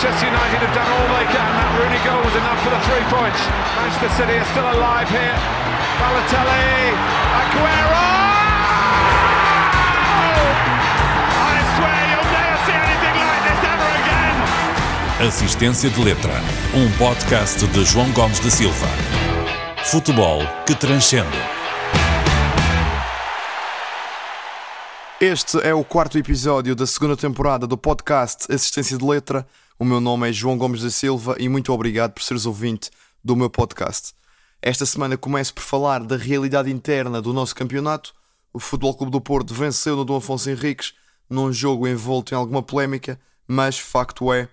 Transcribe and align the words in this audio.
Manchester 0.00 0.28
United 0.28 0.60
have 0.64 0.74
done 0.74 0.88
all 0.96 1.08
they 1.12 1.28
can. 1.28 1.44
That 1.60 1.76
Rooney 1.76 2.00
goal 2.00 2.24
was 2.24 2.32
enough 2.32 2.56
for 2.64 2.72
the 2.72 2.80
three 2.88 3.04
points. 3.12 3.36
Manchester 3.76 4.08
City 4.16 4.40
are 4.40 4.48
still 4.48 4.64
alive 4.64 5.04
here. 5.12 5.36
Balotelli, 6.00 6.96
Aguero! 7.36 8.08
I 11.36 11.56
swear 11.76 12.00
you'll 12.16 12.32
never 12.32 12.56
see 12.64 12.80
anything 12.80 13.16
like 13.28 13.44
this 13.44 13.60
ever 13.60 13.90
again. 14.00 15.28
Assistência 15.28 15.90
de 15.90 16.00
Letra, 16.02 16.40
um 16.72 16.90
podcast 16.96 17.66
de 17.66 17.84
João 17.84 18.10
Gomes 18.12 18.40
da 18.40 18.48
Silva. 18.48 18.88
Futebol 19.84 20.40
que 20.64 20.74
transcende. 20.74 21.59
Este 25.22 25.58
é 25.58 25.74
o 25.74 25.84
quarto 25.84 26.16
episódio 26.16 26.74
da 26.74 26.86
segunda 26.86 27.14
temporada 27.14 27.66
do 27.66 27.76
podcast 27.76 28.50
Assistência 28.50 28.96
de 28.96 29.04
Letra. 29.04 29.46
O 29.78 29.84
meu 29.84 30.00
nome 30.00 30.26
é 30.26 30.32
João 30.32 30.56
Gomes 30.56 30.80
da 30.80 30.88
Silva 30.88 31.36
e 31.38 31.46
muito 31.46 31.70
obrigado 31.74 32.12
por 32.12 32.22
seres 32.22 32.46
ouvinte 32.46 32.90
do 33.22 33.36
meu 33.36 33.50
podcast. 33.50 34.14
Esta 34.62 34.86
semana 34.86 35.18
começo 35.18 35.52
por 35.52 35.62
falar 35.62 36.02
da 36.04 36.16
realidade 36.16 36.70
interna 36.70 37.20
do 37.20 37.34
nosso 37.34 37.54
campeonato. 37.54 38.14
O 38.50 38.58
Futebol 38.58 38.94
Clube 38.94 39.12
do 39.12 39.20
Porto 39.20 39.52
venceu 39.52 39.94
no 39.94 40.06
Dom 40.06 40.16
Afonso 40.16 40.48
Henriques 40.48 40.94
num 41.28 41.52
jogo 41.52 41.86
envolto 41.86 42.32
em 42.32 42.38
alguma 42.38 42.62
polémica, 42.62 43.20
mas 43.46 43.78
facto 43.78 44.32
é 44.32 44.48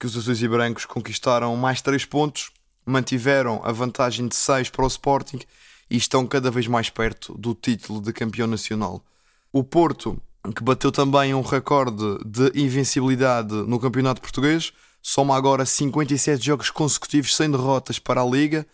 que 0.00 0.06
os 0.06 0.16
azuis 0.16 0.42
e 0.42 0.48
brancos 0.48 0.84
conquistaram 0.84 1.54
mais 1.54 1.80
3 1.80 2.04
pontos, 2.06 2.50
mantiveram 2.84 3.60
a 3.62 3.70
vantagem 3.70 4.26
de 4.26 4.34
6 4.34 4.70
para 4.70 4.84
o 4.84 4.88
Sporting 4.88 5.38
e 5.88 5.96
estão 5.96 6.26
cada 6.26 6.50
vez 6.50 6.66
mais 6.66 6.90
perto 6.90 7.38
do 7.38 7.54
título 7.54 8.00
de 8.00 8.12
campeão 8.12 8.48
nacional. 8.48 9.00
O 9.50 9.64
Porto, 9.64 10.20
que 10.54 10.62
bateu 10.62 10.92
também 10.92 11.32
um 11.32 11.40
recorde 11.40 12.18
de 12.24 12.52
invencibilidade 12.54 13.54
no 13.54 13.80
Campeonato 13.80 14.20
Português, 14.20 14.72
soma 15.02 15.34
agora 15.34 15.64
57 15.64 16.44
jogos 16.44 16.70
consecutivos 16.70 17.34
sem 17.34 17.50
derrotas 17.50 17.98
para 17.98 18.20
a 18.20 18.26
Liga, 18.26 18.66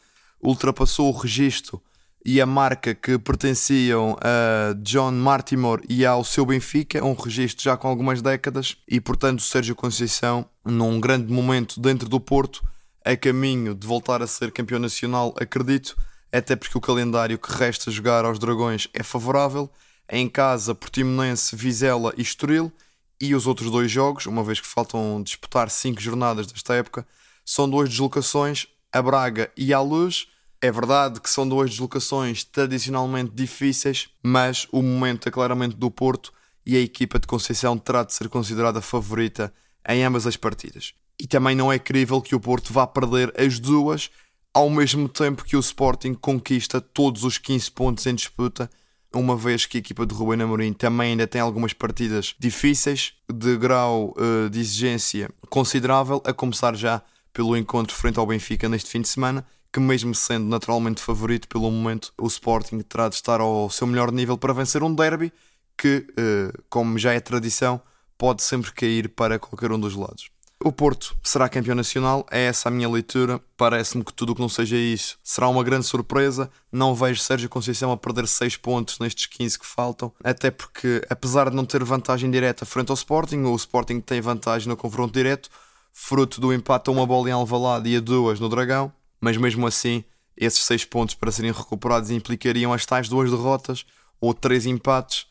ultrapassou 0.42 1.08
o 1.08 1.16
registro 1.16 1.80
e 2.26 2.40
a 2.40 2.46
marca 2.46 2.92
que 2.92 3.16
pertenciam 3.18 4.16
a 4.20 4.74
John 4.82 5.12
Martimore 5.12 5.84
e 5.88 6.04
ao 6.04 6.24
seu 6.24 6.44
Benfica, 6.44 7.04
um 7.04 7.14
registro 7.14 7.62
já 7.62 7.76
com 7.76 7.86
algumas 7.86 8.20
décadas, 8.20 8.76
e 8.88 9.00
portanto 9.00 9.42
Sérgio 9.42 9.76
Conceição, 9.76 10.44
num 10.64 10.98
grande 10.98 11.32
momento 11.32 11.78
dentro 11.78 12.08
do 12.08 12.18
Porto, 12.18 12.66
a 13.04 13.16
caminho 13.16 13.76
de 13.76 13.86
voltar 13.86 14.22
a 14.22 14.26
ser 14.26 14.50
campeão 14.50 14.80
nacional, 14.80 15.34
acredito, 15.38 15.96
até 16.32 16.56
porque 16.56 16.76
o 16.76 16.80
calendário 16.80 17.38
que 17.38 17.52
resta 17.52 17.92
jogar 17.92 18.24
aos 18.24 18.40
Dragões 18.40 18.88
é 18.92 19.04
favorável 19.04 19.70
em 20.08 20.28
casa 20.28 20.74
Portimonense, 20.74 21.56
Vizela 21.56 22.12
e 22.16 22.22
Estoril 22.22 22.72
e 23.20 23.34
os 23.34 23.46
outros 23.46 23.70
dois 23.70 23.90
jogos, 23.90 24.26
uma 24.26 24.44
vez 24.44 24.60
que 24.60 24.66
faltam 24.66 25.22
disputar 25.22 25.70
cinco 25.70 26.00
jornadas 26.00 26.46
desta 26.46 26.74
época, 26.74 27.06
são 27.44 27.68
duas 27.68 27.88
deslocações 27.88 28.66
a 28.92 29.02
Braga 29.02 29.50
e 29.56 29.74
à 29.74 29.80
Luz. 29.80 30.28
É 30.60 30.70
verdade 30.70 31.20
que 31.20 31.28
são 31.28 31.46
duas 31.48 31.70
deslocações 31.70 32.44
tradicionalmente 32.44 33.32
difíceis, 33.34 34.08
mas 34.22 34.66
o 34.70 34.80
momento 34.82 35.28
é 35.28 35.32
claramente 35.32 35.76
do 35.76 35.90
Porto 35.90 36.32
e 36.64 36.76
a 36.76 36.80
equipa 36.80 37.18
de 37.18 37.26
Conceição 37.26 37.76
terá 37.76 38.04
de 38.04 38.14
ser 38.14 38.28
considerada 38.28 38.80
favorita 38.80 39.52
em 39.86 40.04
ambas 40.04 40.26
as 40.26 40.36
partidas. 40.36 40.94
E 41.20 41.26
também 41.26 41.54
não 41.54 41.72
é 41.72 41.78
crível 41.78 42.22
que 42.22 42.34
o 42.34 42.40
Porto 42.40 42.72
vá 42.72 42.86
perder 42.86 43.32
as 43.38 43.58
duas 43.58 44.10
ao 44.54 44.70
mesmo 44.70 45.08
tempo 45.08 45.44
que 45.44 45.56
o 45.56 45.60
Sporting 45.60 46.14
conquista 46.14 46.80
todos 46.80 47.24
os 47.24 47.36
15 47.36 47.70
pontos 47.72 48.06
em 48.06 48.14
disputa 48.14 48.70
uma 49.16 49.36
vez 49.36 49.66
que 49.66 49.78
a 49.78 49.80
equipa 49.80 50.06
de 50.06 50.14
Rubén 50.14 50.42
Amorim 50.42 50.72
também 50.72 51.12
ainda 51.12 51.26
tem 51.26 51.40
algumas 51.40 51.72
partidas 51.72 52.34
difíceis, 52.38 53.14
de 53.32 53.56
grau 53.56 54.14
uh, 54.16 54.48
de 54.50 54.60
exigência 54.60 55.30
considerável, 55.48 56.22
a 56.24 56.32
começar 56.32 56.74
já 56.76 57.02
pelo 57.32 57.56
encontro 57.56 57.94
frente 57.94 58.18
ao 58.18 58.26
Benfica 58.26 58.68
neste 58.68 58.90
fim 58.90 59.00
de 59.00 59.08
semana, 59.08 59.46
que 59.72 59.80
mesmo 59.80 60.14
sendo 60.14 60.46
naturalmente 60.46 61.02
favorito 61.02 61.48
pelo 61.48 61.70
momento, 61.70 62.12
o 62.16 62.26
Sporting 62.26 62.80
terá 62.82 63.08
de 63.08 63.16
estar 63.16 63.40
ao 63.40 63.68
seu 63.70 63.86
melhor 63.86 64.12
nível 64.12 64.38
para 64.38 64.52
vencer 64.52 64.82
um 64.82 64.94
derby 64.94 65.32
que, 65.76 66.06
uh, 66.10 66.62
como 66.68 66.98
já 66.98 67.12
é 67.12 67.20
tradição, 67.20 67.80
pode 68.16 68.42
sempre 68.42 68.72
cair 68.72 69.08
para 69.08 69.38
qualquer 69.38 69.72
um 69.72 69.80
dos 69.80 69.94
lados. 69.96 70.33
O 70.64 70.72
Porto 70.72 71.14
será 71.22 71.46
campeão 71.46 71.74
nacional, 71.74 72.24
é 72.30 72.46
essa 72.46 72.70
a 72.70 72.72
minha 72.72 72.88
leitura. 72.88 73.38
Parece-me 73.54 74.02
que 74.02 74.14
tudo 74.14 74.32
o 74.32 74.34
que 74.34 74.40
não 74.40 74.48
seja 74.48 74.78
isso 74.78 75.18
será 75.22 75.46
uma 75.46 75.62
grande 75.62 75.84
surpresa. 75.84 76.50
Não 76.72 76.94
vejo 76.94 77.20
Sérgio 77.20 77.50
Conceição 77.50 77.92
a 77.92 77.98
perder 77.98 78.26
6 78.26 78.56
pontos 78.56 78.98
nestes 78.98 79.26
15 79.26 79.58
que 79.58 79.66
faltam, 79.66 80.10
até 80.24 80.50
porque, 80.50 81.02
apesar 81.10 81.50
de 81.50 81.56
não 81.56 81.66
ter 81.66 81.84
vantagem 81.84 82.30
direta 82.30 82.64
frente 82.64 82.88
ao 82.88 82.94
Sporting, 82.94 83.42
o 83.42 83.54
Sporting 83.54 84.00
tem 84.00 84.22
vantagem 84.22 84.66
no 84.66 84.74
confronto 84.74 85.12
direto, 85.12 85.50
fruto 85.92 86.40
do 86.40 86.50
empate 86.50 86.88
a 86.88 86.92
uma 86.94 87.06
bola 87.06 87.28
em 87.28 87.32
Alvalade 87.32 87.90
e 87.90 87.96
a 87.98 88.00
duas 88.00 88.40
no 88.40 88.48
Dragão, 88.48 88.90
mas 89.20 89.36
mesmo 89.36 89.66
assim, 89.66 90.02
esses 90.34 90.64
6 90.64 90.86
pontos 90.86 91.14
para 91.14 91.30
serem 91.30 91.52
recuperados 91.52 92.10
implicariam 92.10 92.72
as 92.72 92.86
tais 92.86 93.06
duas 93.06 93.30
derrotas 93.30 93.84
ou 94.18 94.32
três 94.32 94.64
empates, 94.64 95.26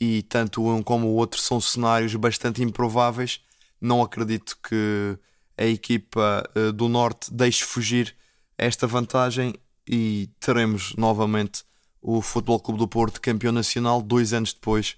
e 0.00 0.22
tanto 0.22 0.64
um 0.64 0.80
como 0.80 1.08
o 1.08 1.14
outro 1.14 1.40
são 1.40 1.60
cenários 1.60 2.14
bastante 2.14 2.62
improváveis 2.62 3.40
não 3.80 4.02
acredito 4.02 4.56
que 4.62 5.18
a 5.56 5.64
equipa 5.64 6.48
uh, 6.54 6.72
do 6.72 6.88
Norte 6.88 7.32
deixe 7.32 7.64
fugir 7.64 8.14
esta 8.58 8.86
vantagem 8.86 9.54
e 9.88 10.28
teremos 10.40 10.94
novamente 10.96 11.64
o 12.02 12.20
Futebol 12.20 12.60
Clube 12.60 12.78
do 12.78 12.88
Porto 12.88 13.20
campeão 13.20 13.52
nacional 13.52 14.02
dois 14.02 14.32
anos 14.32 14.52
depois 14.52 14.96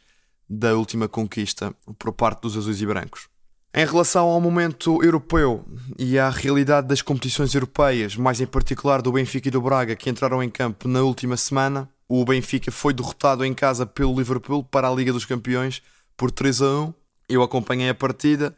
da 0.48 0.74
última 0.74 1.08
conquista 1.08 1.74
por 1.98 2.12
parte 2.12 2.42
dos 2.42 2.56
azuis 2.56 2.80
e 2.80 2.86
brancos. 2.86 3.28
Em 3.74 3.84
relação 3.84 4.26
ao 4.26 4.40
momento 4.40 5.02
europeu 5.04 5.64
e 5.98 6.18
à 6.18 6.30
realidade 6.30 6.88
das 6.88 7.02
competições 7.02 7.54
europeias, 7.54 8.16
mais 8.16 8.40
em 8.40 8.46
particular 8.46 9.02
do 9.02 9.12
Benfica 9.12 9.48
e 9.48 9.50
do 9.50 9.60
Braga 9.60 9.94
que 9.94 10.08
entraram 10.08 10.42
em 10.42 10.48
campo 10.48 10.88
na 10.88 11.02
última 11.02 11.36
semana, 11.36 11.88
o 12.08 12.24
Benfica 12.24 12.72
foi 12.72 12.94
derrotado 12.94 13.44
em 13.44 13.52
casa 13.52 13.84
pelo 13.84 14.16
Liverpool 14.16 14.64
para 14.64 14.88
a 14.88 14.94
Liga 14.94 15.12
dos 15.12 15.26
Campeões 15.26 15.82
por 16.16 16.30
3 16.30 16.62
a 16.62 16.80
1. 16.80 16.94
Eu 17.28 17.42
acompanhei 17.42 17.90
a 17.90 17.94
partida 17.94 18.56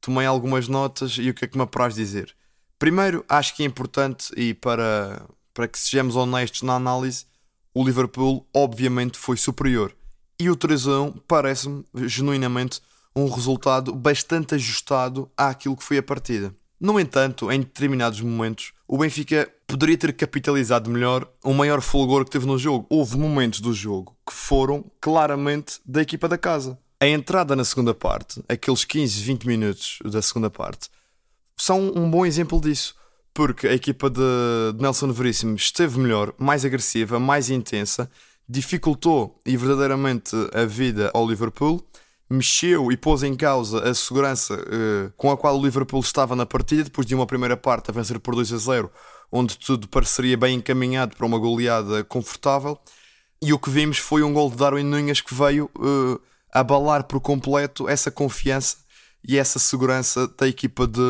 tomei 0.00 0.26
algumas 0.26 0.68
notas 0.68 1.16
e 1.18 1.30
o 1.30 1.34
que 1.34 1.44
é 1.44 1.48
que 1.48 1.56
me 1.56 1.62
apraz 1.62 1.94
dizer? 1.94 2.34
Primeiro, 2.78 3.24
acho 3.28 3.54
que 3.54 3.62
é 3.62 3.66
importante 3.66 4.32
e 4.36 4.54
para, 4.54 5.26
para 5.52 5.68
que 5.68 5.78
sejamos 5.78 6.16
honestos 6.16 6.62
na 6.62 6.74
análise, 6.74 7.26
o 7.74 7.84
Liverpool 7.84 8.46
obviamente 8.54 9.18
foi 9.18 9.36
superior. 9.36 9.94
E 10.38 10.48
o 10.48 10.56
3 10.56 10.86
a 10.86 11.00
1 11.02 11.12
parece-me 11.28 11.84
genuinamente 12.06 12.80
um 13.14 13.28
resultado 13.28 13.94
bastante 13.94 14.54
ajustado 14.54 15.30
àquilo 15.36 15.76
que 15.76 15.84
foi 15.84 15.98
a 15.98 16.02
partida. 16.02 16.54
No 16.80 16.98
entanto, 16.98 17.52
em 17.52 17.60
determinados 17.60 18.22
momentos, 18.22 18.72
o 18.88 18.96
Benfica 18.96 19.52
poderia 19.66 19.98
ter 19.98 20.14
capitalizado 20.14 20.88
melhor 20.88 21.30
o 21.44 21.52
maior 21.52 21.82
fulgor 21.82 22.24
que 22.24 22.30
teve 22.30 22.46
no 22.46 22.56
jogo. 22.56 22.86
Houve 22.88 23.18
momentos 23.18 23.60
do 23.60 23.74
jogo 23.74 24.16
que 24.26 24.32
foram 24.32 24.90
claramente 24.98 25.78
da 25.84 26.00
equipa 26.00 26.26
da 26.26 26.38
casa. 26.38 26.78
A 27.02 27.08
entrada 27.08 27.56
na 27.56 27.64
segunda 27.64 27.94
parte, 27.94 28.42
aqueles 28.46 28.84
15, 28.84 29.22
20 29.22 29.46
minutos 29.46 29.98
da 30.04 30.20
segunda 30.20 30.50
parte, 30.50 30.90
são 31.56 31.90
um 31.96 32.10
bom 32.10 32.26
exemplo 32.26 32.60
disso. 32.60 32.94
Porque 33.32 33.66
a 33.66 33.72
equipa 33.72 34.10
de 34.10 34.20
Nelson 34.78 35.10
Veríssimo 35.10 35.56
esteve 35.56 35.98
melhor, 35.98 36.34
mais 36.36 36.62
agressiva, 36.62 37.18
mais 37.18 37.48
intensa, 37.48 38.10
dificultou 38.46 39.40
e 39.46 39.56
verdadeiramente 39.56 40.36
a 40.52 40.66
vida 40.66 41.10
ao 41.14 41.26
Liverpool, 41.26 41.82
mexeu 42.28 42.92
e 42.92 42.98
pôs 42.98 43.22
em 43.22 43.34
causa 43.34 43.82
a 43.88 43.94
segurança 43.94 44.54
uh, 44.54 45.10
com 45.16 45.30
a 45.30 45.38
qual 45.38 45.58
o 45.58 45.64
Liverpool 45.64 46.00
estava 46.00 46.36
na 46.36 46.44
partida, 46.44 46.84
depois 46.84 47.06
de 47.06 47.14
uma 47.14 47.26
primeira 47.26 47.56
parte 47.56 47.90
a 47.90 47.94
vencer 47.94 48.20
por 48.20 48.34
2 48.34 48.52
a 48.52 48.58
0, 48.58 48.90
onde 49.32 49.56
tudo 49.56 49.88
pareceria 49.88 50.36
bem 50.36 50.56
encaminhado 50.56 51.16
para 51.16 51.24
uma 51.24 51.38
goleada 51.38 52.04
confortável. 52.04 52.78
E 53.40 53.54
o 53.54 53.58
que 53.58 53.70
vimos 53.70 53.96
foi 53.96 54.22
um 54.22 54.34
gol 54.34 54.50
de 54.50 54.56
Darwin 54.56 54.82
Nunes 54.82 55.22
que 55.22 55.34
veio 55.34 55.70
uh, 55.78 56.20
abalar 56.52 57.04
por 57.04 57.20
completo 57.20 57.88
essa 57.88 58.10
confiança 58.10 58.78
e 59.26 59.36
essa 59.36 59.58
segurança 59.58 60.26
da 60.38 60.48
equipa 60.48 60.86
de, 60.86 61.00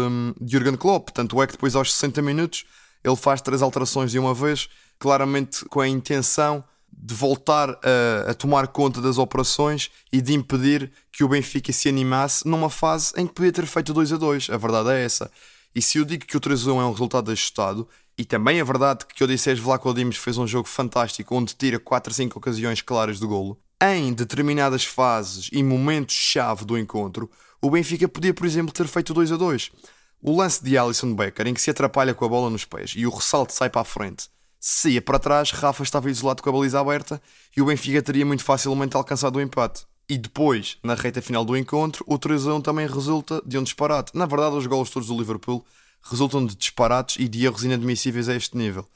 de 0.40 0.52
Jurgen 0.52 0.76
Klopp. 0.76 1.10
Tanto 1.10 1.40
é 1.42 1.46
que 1.46 1.52
depois, 1.52 1.74
aos 1.74 1.92
60 1.92 2.20
minutos, 2.22 2.64
ele 3.04 3.16
faz 3.16 3.40
três 3.40 3.62
alterações 3.62 4.10
de 4.10 4.18
uma 4.18 4.34
vez, 4.34 4.68
claramente 4.98 5.64
com 5.66 5.80
a 5.80 5.88
intenção 5.88 6.64
de 6.92 7.14
voltar 7.14 7.70
a, 7.70 8.30
a, 8.30 8.34
tomar 8.34 8.66
conta 8.68 9.00
das 9.00 9.16
operações 9.16 9.90
e 10.12 10.20
de 10.20 10.34
impedir 10.34 10.92
que 11.12 11.24
o 11.24 11.28
Benfica 11.28 11.72
se 11.72 11.88
animasse 11.88 12.46
numa 12.46 12.68
fase 12.68 13.12
em 13.16 13.26
que 13.26 13.32
podia 13.32 13.52
ter 13.52 13.66
feito 13.66 13.94
2 13.94 14.12
a 14.12 14.16
2. 14.16 14.50
A 14.50 14.56
verdade 14.56 14.90
é 14.90 15.04
essa. 15.04 15.30
E 15.74 15.80
se 15.80 15.98
eu 15.98 16.04
digo 16.04 16.26
que 16.26 16.36
o 16.36 16.40
3 16.40 16.66
a 16.66 16.72
1 16.72 16.80
é 16.80 16.84
um 16.84 16.90
resultado 16.90 17.30
ajustado, 17.30 17.88
e 18.18 18.24
também 18.24 18.58
é 18.58 18.64
verdade 18.64 19.06
que 19.06 19.24
Odisseus 19.24 19.58
Vlaco 19.58 19.94
Dimos 19.94 20.16
fez 20.16 20.36
um 20.36 20.46
jogo 20.46 20.68
fantástico 20.68 21.34
onde 21.34 21.54
tira 21.54 21.78
4 21.78 22.12
a 22.12 22.14
5 22.14 22.38
ocasiões 22.38 22.82
claras 22.82 23.18
de 23.18 23.26
golo, 23.26 23.58
em 23.80 24.12
determinadas 24.12 24.84
fases 24.84 25.48
e 25.52 25.62
momentos-chave 25.62 26.64
do 26.64 26.78
encontro, 26.78 27.30
o 27.62 27.70
Benfica 27.70 28.08
podia, 28.08 28.34
por 28.34 28.46
exemplo, 28.46 28.72
ter 28.72 28.86
feito 28.86 29.14
2 29.14 29.32
a 29.32 29.36
2. 29.36 29.70
O 30.22 30.36
lance 30.36 30.62
de 30.62 30.76
Alisson 30.76 31.14
Becker, 31.14 31.46
em 31.46 31.54
que 31.54 31.60
se 31.60 31.70
atrapalha 31.70 32.12
com 32.12 32.24
a 32.24 32.28
bola 32.28 32.50
nos 32.50 32.64
pés 32.64 32.92
e 32.94 33.06
o 33.06 33.10
ressalto 33.10 33.54
sai 33.54 33.70
para 33.70 33.80
a 33.80 33.84
frente, 33.84 34.28
se 34.60 34.90
ia 34.90 35.00
para 35.00 35.18
trás, 35.18 35.50
Rafa 35.52 35.82
estava 35.82 36.10
isolado 36.10 36.42
com 36.42 36.50
a 36.50 36.52
baliza 36.52 36.78
aberta 36.78 37.20
e 37.56 37.62
o 37.62 37.64
Benfica 37.64 38.02
teria 38.02 38.26
muito 38.26 38.44
facilmente 38.44 38.94
alcançado 38.94 39.36
o 39.36 39.40
empate. 39.40 39.86
E 40.06 40.18
depois, 40.18 40.76
na 40.82 40.94
reta 40.94 41.22
final 41.22 41.46
do 41.46 41.56
encontro, 41.56 42.04
o 42.06 42.18
3 42.18 42.46
a 42.46 42.54
1 42.56 42.60
também 42.60 42.86
resulta 42.86 43.40
de 43.46 43.56
um 43.56 43.62
disparate. 43.62 44.12
Na 44.14 44.26
verdade, 44.26 44.56
os 44.56 44.66
golos 44.66 44.90
todos 44.90 45.08
do 45.08 45.16
Liverpool 45.16 45.64
resultam 46.02 46.44
de 46.44 46.54
disparates 46.54 47.16
e 47.18 47.26
de 47.26 47.46
erros 47.46 47.64
inadmissíveis 47.64 48.28
a 48.28 48.34
este 48.34 48.54
nível. 48.54 48.86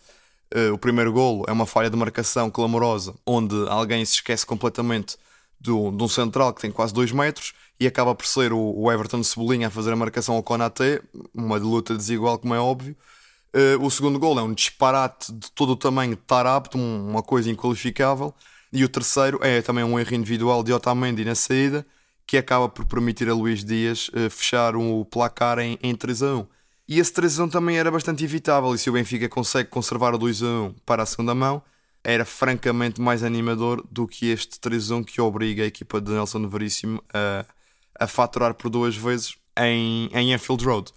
Uh, 0.55 0.73
o 0.73 0.79
primeiro 0.79 1.13
golo 1.13 1.45
é 1.49 1.53
uma 1.53 1.67
falha 1.67 1.91
de 1.91 1.97
marcação 1.97 2.49
clamorosa, 2.49 3.15
onde 3.27 3.57
alguém 3.69 4.05
se 4.05 4.15
esquece 4.15 4.47
completamente 4.47 5.17
do, 5.59 5.91
de 5.91 6.03
um 6.03 6.09
central 6.09 6.55
que 6.55 6.61
tem 6.61 6.71
quase 6.71 6.95
2 6.95 7.11
metros 7.11 7.55
e 7.81 7.87
acaba 7.87 8.15
por 8.15 8.25
ser 8.27 8.53
o, 8.53 8.73
o 8.77 8.93
Everton 8.93 9.23
Cebolinha 9.23 9.67
a 9.67 9.71
fazer 9.71 9.93
a 9.93 9.97
marcação 9.97 10.37
ao 10.37 10.43
Konaté, 10.43 11.03
uma 11.35 11.57
luta 11.57 11.97
desigual, 11.97 12.39
como 12.39 12.55
é 12.55 12.61
óbvio. 12.61 12.97
Uh, 13.55 13.85
o 13.85 13.91
segundo 13.91 14.19
gol 14.19 14.39
é 14.39 14.43
um 14.43 14.53
disparate 14.53 15.33
de 15.33 15.51
todo 15.53 15.71
o 15.71 15.77
tamanho 15.77 16.17
de 16.17 16.23
Tarapto, 16.23 16.79
uma 16.79 17.23
coisa 17.23 17.51
inqualificável. 17.51 18.35
E 18.73 18.85
o 18.85 18.89
terceiro 18.89 19.39
é 19.43 19.63
também 19.63 19.85
um 19.85 19.99
erro 19.99 20.15
individual 20.15 20.63
de 20.63 20.73
Otamendi 20.73 21.25
na 21.25 21.35
saída, 21.35 21.87
que 22.27 22.37
acaba 22.37 22.69
por 22.69 22.85
permitir 22.85 23.29
a 23.29 23.35
Luís 23.35 23.65
Dias 23.65 24.09
uh, 24.09 24.31
fechar 24.31 24.77
um, 24.77 25.01
o 25.01 25.05
placar 25.05 25.59
em, 25.59 25.79
em 25.83 25.95
3 25.95 26.23
a 26.23 26.37
1. 26.37 26.47
E 26.87 26.99
esse 26.99 27.13
3 27.13 27.41
a 27.41 27.45
1 27.45 27.49
também 27.49 27.79
era 27.79 27.91
bastante 27.91 28.25
evitável, 28.25 28.75
e 28.75 28.79
se 28.79 28.91
o 28.91 28.93
Benfica 28.93 29.29
consegue 29.29 29.71
conservar 29.71 30.15
o 30.15 30.19
2 30.19 30.43
a 30.43 30.47
1 30.47 30.75
para 30.85 31.03
a 31.03 31.07
segunda 31.07 31.35
mão, 31.35 31.63
era 32.03 32.25
francamente 32.25 33.01
mais 33.01 33.23
animador 33.23 33.83
do 33.91 34.07
que 34.07 34.31
este 34.31 34.61
3 34.61 34.91
a 34.91 34.97
1 34.97 35.05
que 35.05 35.21
obriga 35.21 35.63
a 35.63 35.67
equipa 35.67 36.01
de 36.01 36.13
Nelson 36.13 36.47
Veríssimo 36.47 37.03
a, 37.13 37.47
a 37.99 38.07
faturar 38.07 38.55
por 38.55 38.69
duas 38.69 38.95
vezes 38.95 39.37
em, 39.59 40.11
em 40.13 40.35
Anfield 40.35 40.65
Road. 40.65 40.93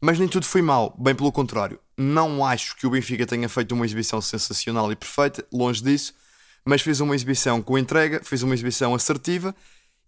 Mas 0.00 0.18
nem 0.18 0.28
tudo 0.28 0.46
foi 0.46 0.60
mal, 0.60 0.94
bem 0.98 1.14
pelo 1.14 1.32
contrário. 1.32 1.78
Não 1.96 2.44
acho 2.44 2.76
que 2.76 2.86
o 2.86 2.90
Benfica 2.90 3.26
tenha 3.26 3.48
feito 3.48 3.74
uma 3.74 3.84
exibição 3.84 4.20
sensacional 4.20 4.92
e 4.92 4.96
perfeita, 4.96 5.44
longe 5.52 5.82
disso 5.82 6.14
mas 6.64 6.82
fez 6.82 7.00
uma 7.00 7.14
exibição 7.14 7.62
com 7.62 7.78
entrega, 7.78 8.22
fez 8.22 8.42
uma 8.42 8.54
exibição 8.54 8.94
assertiva 8.94 9.54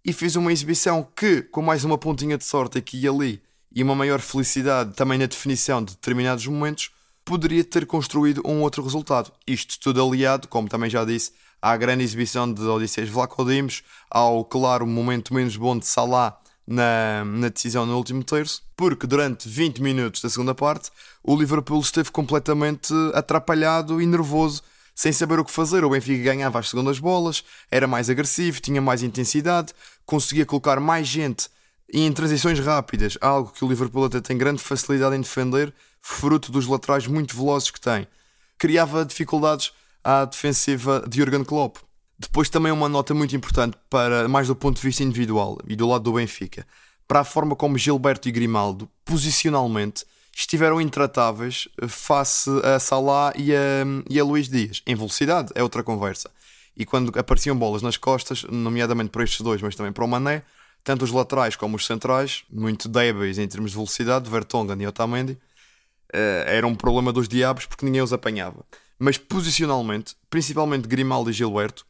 e 0.04 0.12
fez 0.12 0.36
uma 0.36 0.52
exibição 0.52 1.06
que, 1.16 1.42
com 1.42 1.62
mais 1.62 1.84
uma 1.84 1.96
pontinha 1.96 2.36
de 2.36 2.44
sorte 2.44 2.78
aqui 2.78 3.00
e 3.00 3.08
ali 3.08 3.42
e 3.74 3.82
uma 3.82 3.94
maior 3.94 4.20
felicidade 4.20 4.94
também 4.94 5.18
na 5.18 5.26
definição 5.26 5.82
de 5.82 5.94
determinados 5.94 6.46
momentos, 6.46 6.90
poderia 7.24 7.64
ter 7.64 7.86
construído 7.86 8.42
um 8.44 8.62
outro 8.62 8.82
resultado. 8.82 9.32
Isto 9.46 9.78
tudo 9.80 10.04
aliado, 10.04 10.48
como 10.48 10.68
também 10.68 10.90
já 10.90 11.04
disse, 11.04 11.32
à 11.60 11.76
grande 11.76 12.02
exibição 12.02 12.52
de 12.52 12.62
Odisseus 12.62 13.08
Vlacodimos, 13.08 13.82
ao 14.10 14.44
claro 14.44 14.86
momento 14.86 15.32
menos 15.32 15.56
bom 15.56 15.78
de 15.78 15.86
Salah 15.86 16.36
na, 16.66 17.24
na 17.24 17.48
decisão 17.48 17.86
no 17.86 17.96
último 17.96 18.22
terço, 18.24 18.62
porque 18.76 19.06
durante 19.06 19.48
20 19.48 19.80
minutos 19.82 20.20
da 20.20 20.28
segunda 20.28 20.54
parte 20.54 20.90
o 21.22 21.36
Liverpool 21.36 21.80
esteve 21.80 22.10
completamente 22.10 22.92
atrapalhado 23.14 24.00
e 24.00 24.06
nervoso 24.06 24.62
sem 24.94 25.12
saber 25.12 25.38
o 25.38 25.44
que 25.44 25.50
fazer, 25.50 25.84
o 25.84 25.90
Benfica 25.90 26.22
ganhava 26.22 26.58
as 26.58 26.68
segundas 26.68 26.98
bolas, 26.98 27.42
era 27.70 27.86
mais 27.86 28.10
agressivo, 28.10 28.60
tinha 28.60 28.80
mais 28.80 29.02
intensidade, 29.02 29.72
conseguia 30.04 30.44
colocar 30.44 30.78
mais 30.78 31.08
gente 31.08 31.48
e 31.92 32.00
em 32.00 32.12
transições 32.12 32.58
rápidas, 32.58 33.18
algo 33.20 33.52
que 33.52 33.64
o 33.64 33.68
Liverpool 33.68 34.06
até 34.06 34.20
tem 34.20 34.38
grande 34.38 34.62
facilidade 34.62 35.14
em 35.14 35.20
defender, 35.20 35.72
fruto 36.00 36.50
dos 36.50 36.66
laterais 36.66 37.06
muito 37.06 37.36
velozes 37.36 37.70
que 37.70 37.80
tem. 37.80 38.08
Criava 38.56 39.04
dificuldades 39.04 39.72
à 40.02 40.24
defensiva 40.24 41.04
de 41.06 41.18
Jurgen 41.18 41.44
Klopp. 41.44 41.76
Depois 42.18 42.48
também 42.48 42.72
uma 42.72 42.88
nota 42.88 43.12
muito 43.12 43.36
importante 43.36 43.76
para 43.90 44.26
mais 44.28 44.46
do 44.46 44.56
ponto 44.56 44.76
de 44.76 44.82
vista 44.82 45.02
individual 45.02 45.58
e 45.66 45.76
do 45.76 45.86
lado 45.86 46.04
do 46.04 46.12
Benfica, 46.14 46.66
para 47.06 47.20
a 47.20 47.24
forma 47.24 47.54
como 47.54 47.76
Gilberto 47.76 48.28
e 48.28 48.32
Grimaldo 48.32 48.88
posicionalmente 49.04 50.06
estiveram 50.34 50.80
intratáveis 50.80 51.68
face 51.88 52.48
a 52.64 52.78
Salah 52.78 53.34
e 53.36 53.54
a, 53.54 53.84
e 54.08 54.18
a 54.18 54.24
Luís 54.24 54.48
Dias. 54.48 54.82
Em 54.86 54.94
velocidade 54.94 55.50
é 55.54 55.62
outra 55.62 55.82
conversa. 55.82 56.30
E 56.74 56.86
quando 56.86 57.12
apareciam 57.18 57.56
bolas 57.56 57.82
nas 57.82 57.98
costas, 57.98 58.44
nomeadamente 58.44 59.10
para 59.10 59.24
estes 59.24 59.42
dois, 59.42 59.60
mas 59.60 59.76
também 59.76 59.92
para 59.92 60.04
o 60.04 60.08
Mané, 60.08 60.42
tanto 60.84 61.04
os 61.04 61.10
laterais 61.10 61.56
como 61.56 61.76
os 61.76 61.86
centrais, 61.86 62.44
muito 62.50 62.88
débeis 62.88 63.38
em 63.38 63.46
termos 63.46 63.70
de 63.70 63.76
velocidade, 63.76 64.28
Vertonghen 64.28 64.80
e 64.80 64.86
Otamendi, 64.86 65.32
uh, 65.32 66.44
era 66.46 66.66
um 66.66 66.74
problema 66.74 67.12
dos 67.12 67.28
diabos 67.28 67.66
porque 67.66 67.84
ninguém 67.84 68.02
os 68.02 68.12
apanhava. 68.12 68.64
Mas 68.98 69.18
posicionalmente, 69.18 70.16
principalmente 70.30 70.88
Grimaldo 70.88 71.30
e 71.30 71.32
Gilberto, 71.32 71.86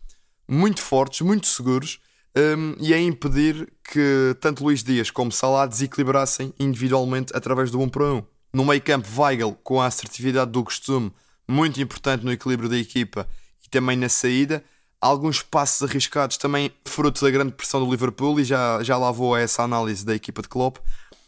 muito 0.48 0.80
fortes, 0.80 1.20
muito 1.20 1.46
seguros, 1.46 2.00
um, 2.36 2.74
e 2.78 2.94
a 2.94 3.00
impedir 3.00 3.70
que 3.84 4.34
tanto 4.40 4.64
Luís 4.64 4.82
Dias 4.82 5.10
como 5.10 5.30
Salah 5.30 5.66
desequilibrassem 5.66 6.54
individualmente 6.58 7.32
através 7.36 7.70
do 7.70 7.80
1 7.80 7.88
para 7.88 8.04
1. 8.04 8.22
No 8.54 8.64
meio 8.64 8.80
campo, 8.82 9.08
Weigl, 9.16 9.54
com 9.62 9.80
a 9.80 9.86
assertividade 9.86 10.50
do 10.50 10.64
costume, 10.64 11.12
muito 11.46 11.80
importante 11.80 12.24
no 12.24 12.32
equilíbrio 12.32 12.68
da 12.68 12.76
equipa 12.76 13.28
e 13.64 13.68
também 13.68 13.96
na 13.96 14.08
saída. 14.08 14.64
Alguns 15.02 15.42
passos 15.42 15.82
arriscados 15.82 16.36
também 16.36 16.70
fruto 16.84 17.24
da 17.24 17.28
grande 17.28 17.50
pressão 17.50 17.84
do 17.84 17.90
Liverpool 17.90 18.38
e 18.38 18.44
já, 18.44 18.80
já 18.84 18.96
lá 18.96 19.10
vou 19.10 19.34
a 19.34 19.40
essa 19.40 19.64
análise 19.64 20.06
da 20.06 20.14
equipa 20.14 20.42
de 20.42 20.48
Klopp. 20.48 20.76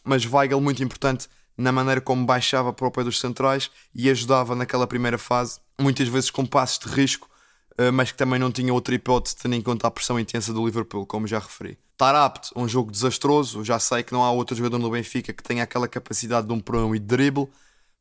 Mas 0.05 0.25
Weigl 0.25 0.61
muito 0.61 0.81
importante 0.81 1.26
na 1.59 1.73
maneira 1.73 2.00
como 2.00 2.25
baixava 2.25 2.73
para 2.73 2.87
o 2.87 2.91
pé 2.93 3.03
dos 3.03 3.19
centrais 3.19 3.73
e 3.93 4.09
ajudava 4.09 4.55
naquela 4.55 4.87
primeira 4.87 5.19
fase, 5.19 5.59
muitas 5.76 6.06
vezes 6.06 6.31
com 6.31 6.47
passos 6.47 6.79
de 6.79 6.94
risco, 6.94 7.29
eh, 7.76 7.91
mas 7.91 8.12
que 8.12 8.17
também 8.17 8.38
não 8.38 8.53
tinha 8.53 8.73
outra 8.73 8.94
hipótese 8.94 9.35
tendo 9.43 9.56
em 9.56 9.61
conta 9.61 9.88
a 9.88 9.91
pressão 9.91 10.21
intensa 10.21 10.53
do 10.53 10.65
Liverpool, 10.65 11.05
como 11.05 11.26
já 11.26 11.41
referi. 11.41 11.76
Tarapte, 11.97 12.53
um 12.55 12.69
jogo 12.69 12.93
desastroso. 12.93 13.65
Já 13.65 13.81
sei 13.81 14.05
que 14.05 14.12
não 14.12 14.23
há 14.23 14.31
outro 14.31 14.55
jogador 14.55 14.79
no 14.79 14.91
Benfica 14.91 15.32
que 15.32 15.43
tenha 15.43 15.65
aquela 15.65 15.88
capacidade 15.88 16.47
de 16.47 16.53
um 16.53 16.62
um 16.76 16.94
e 16.94 17.00
de 17.00 17.06
dribble, 17.06 17.49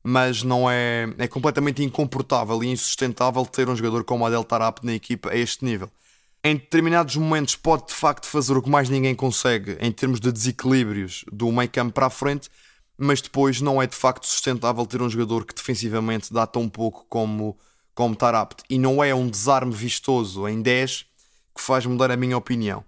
mas 0.04 0.44
não 0.44 0.70
é, 0.70 1.08
é 1.18 1.28
completamente 1.28 1.82
incomportável 1.82 2.62
e 2.64 2.68
insustentável 2.68 3.46
ter 3.46 3.70
um 3.70 3.76
jogador 3.76 4.04
como 4.04 4.26
Adel 4.26 4.44
Tarapte 4.44 4.86
na 4.86 4.94
equipa 4.94 5.32
a 5.32 5.38
este 5.38 5.64
nível. 5.64 5.90
Em 6.44 6.58
determinados 6.58 7.16
momentos 7.16 7.56
pode 7.56 7.88
de 7.88 7.94
facto 7.94 8.26
fazer 8.26 8.58
o 8.58 8.62
que 8.62 8.70
mais 8.70 8.90
ninguém 8.90 9.16
consegue 9.16 9.78
em 9.80 9.92
termos 9.94 10.20
de 10.20 10.30
desequilíbrios 10.30 11.24
do 11.32 11.50
meio 11.54 11.70
campo 11.70 11.94
para 11.94 12.08
a 12.08 12.10
frente, 12.10 12.50
mas 12.98 13.22
depois 13.22 13.62
não 13.62 13.82
é 13.82 13.88
de 13.88 13.96
facto 13.96 14.28
sustentável 14.28 14.86
ter 14.86 15.02
um 15.02 15.10
jogador 15.10 15.46
que 15.46 15.56
defensivamente 15.56 16.34
dá 16.34 16.46
tão 16.46 16.68
pouco 16.68 17.06
como, 17.08 17.58
como 17.96 18.14
Tarapte. 18.14 18.64
E 18.70 18.78
não 18.78 19.02
é 19.02 19.16
um 19.16 19.30
desarme 19.30 19.74
vistoso 19.74 20.46
em 20.46 20.62
10 20.62 21.06
que 21.56 21.62
faz 21.62 21.86
mudar 21.86 22.12
a 22.12 22.18
minha 22.18 22.38
opinião. 22.38 22.84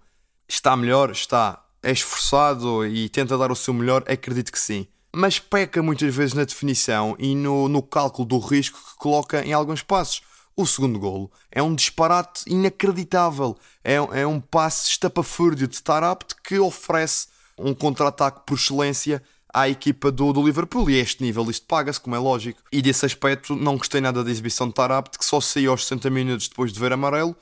Está 0.47 0.75
melhor? 0.75 1.11
Está. 1.11 1.63
É 1.81 1.91
esforçado 1.91 2.85
e 2.85 3.07
tenta 3.07 3.37
dar 3.37 3.51
o 3.51 3.55
seu 3.55 3.73
melhor? 3.73 4.03
Acredito 4.07 4.51
que 4.51 4.59
sim. 4.59 4.85
Mas 5.15 5.39
peca 5.39 5.81
muitas 5.81 6.13
vezes 6.13 6.33
na 6.33 6.43
definição 6.43 7.15
e 7.17 7.33
no, 7.33 7.69
no 7.69 7.81
cálculo 7.81 8.27
do 8.27 8.37
risco 8.37 8.77
que 8.77 8.97
coloca 8.97 9.45
em 9.45 9.53
alguns 9.53 9.81
passos. 9.81 10.21
O 10.57 10.65
segundo 10.65 10.99
golo 10.99 11.31
é 11.51 11.63
um 11.63 11.73
disparate 11.73 12.43
inacreditável. 12.47 13.57
É, 13.83 13.95
é 13.95 14.27
um 14.27 14.41
passe 14.41 14.89
estapafúrdio 14.89 15.67
de 15.67 15.81
Tarapte 15.81 16.35
que 16.43 16.59
oferece 16.59 17.27
um 17.57 17.73
contra-ataque 17.73 18.41
por 18.45 18.55
excelência 18.55 19.23
à 19.53 19.69
equipa 19.69 20.11
do, 20.11 20.33
do 20.33 20.45
Liverpool. 20.45 20.89
E 20.89 20.99
a 20.99 21.01
este 21.01 21.23
nível 21.23 21.49
isto 21.49 21.65
paga-se, 21.65 21.99
como 21.99 22.15
é 22.15 22.19
lógico. 22.19 22.61
E 22.71 22.81
desse 22.81 23.05
aspecto 23.05 23.55
não 23.55 23.77
gostei 23.77 24.01
nada 24.01 24.23
da 24.23 24.29
exibição 24.29 24.67
de 24.67 24.73
Tarapte, 24.73 25.17
que 25.17 25.25
só 25.25 25.39
saiu 25.39 25.71
aos 25.71 25.83
60 25.83 26.09
minutos 26.09 26.49
depois 26.49 26.73
de 26.73 26.79
ver 26.79 26.91
amarelo 26.91 27.35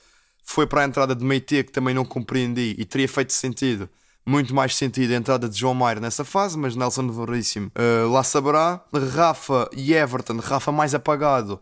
foi 0.43 0.67
para 0.67 0.81
a 0.81 0.85
entrada 0.85 1.15
de 1.15 1.23
Meite 1.23 1.63
que 1.63 1.71
também 1.71 1.95
não 1.95 2.05
compreendi 2.05 2.75
e 2.77 2.85
teria 2.85 3.07
feito 3.07 3.31
sentido, 3.31 3.89
muito 4.25 4.53
mais 4.53 4.75
sentido 4.75 5.11
a 5.11 5.15
entrada 5.15 5.49
de 5.49 5.57
João 5.57 5.73
Maia 5.73 5.99
nessa 5.99 6.23
fase, 6.23 6.57
mas 6.57 6.75
Nelson 6.75 7.09
Veríssimo 7.09 7.71
uh, 7.77 8.09
lá 8.09 8.23
saberá. 8.23 8.83
Rafa 9.13 9.69
e 9.75 9.93
Everton, 9.93 10.37
Rafa 10.37 10.71
mais 10.71 10.95
apagado, 10.95 11.59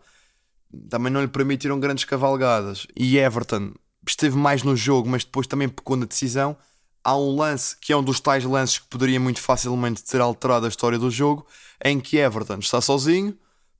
também 0.88 1.12
não 1.12 1.20
lhe 1.20 1.28
permitiram 1.28 1.78
grandes 1.80 2.04
cavalgadas. 2.04 2.86
E 2.96 3.18
Everton 3.18 3.72
esteve 4.06 4.36
mais 4.36 4.62
no 4.62 4.76
jogo, 4.76 5.08
mas 5.08 5.24
depois 5.24 5.46
também 5.46 5.68
pecou 5.68 5.96
na 5.96 6.06
decisão. 6.06 6.56
Há 7.04 7.16
um 7.16 7.34
lance 7.36 7.76
que 7.80 7.92
é 7.92 7.96
um 7.96 8.02
dos 8.02 8.20
tais 8.20 8.44
lances 8.44 8.78
que 8.78 8.86
poderia 8.86 9.18
muito 9.18 9.40
facilmente 9.40 10.04
ter 10.04 10.20
alterado 10.20 10.66
a 10.66 10.68
história 10.68 10.98
do 10.98 11.10
jogo, 11.10 11.46
em 11.84 11.98
que 11.98 12.16
Everton 12.16 12.58
está 12.58 12.80
sozinho 12.80 13.36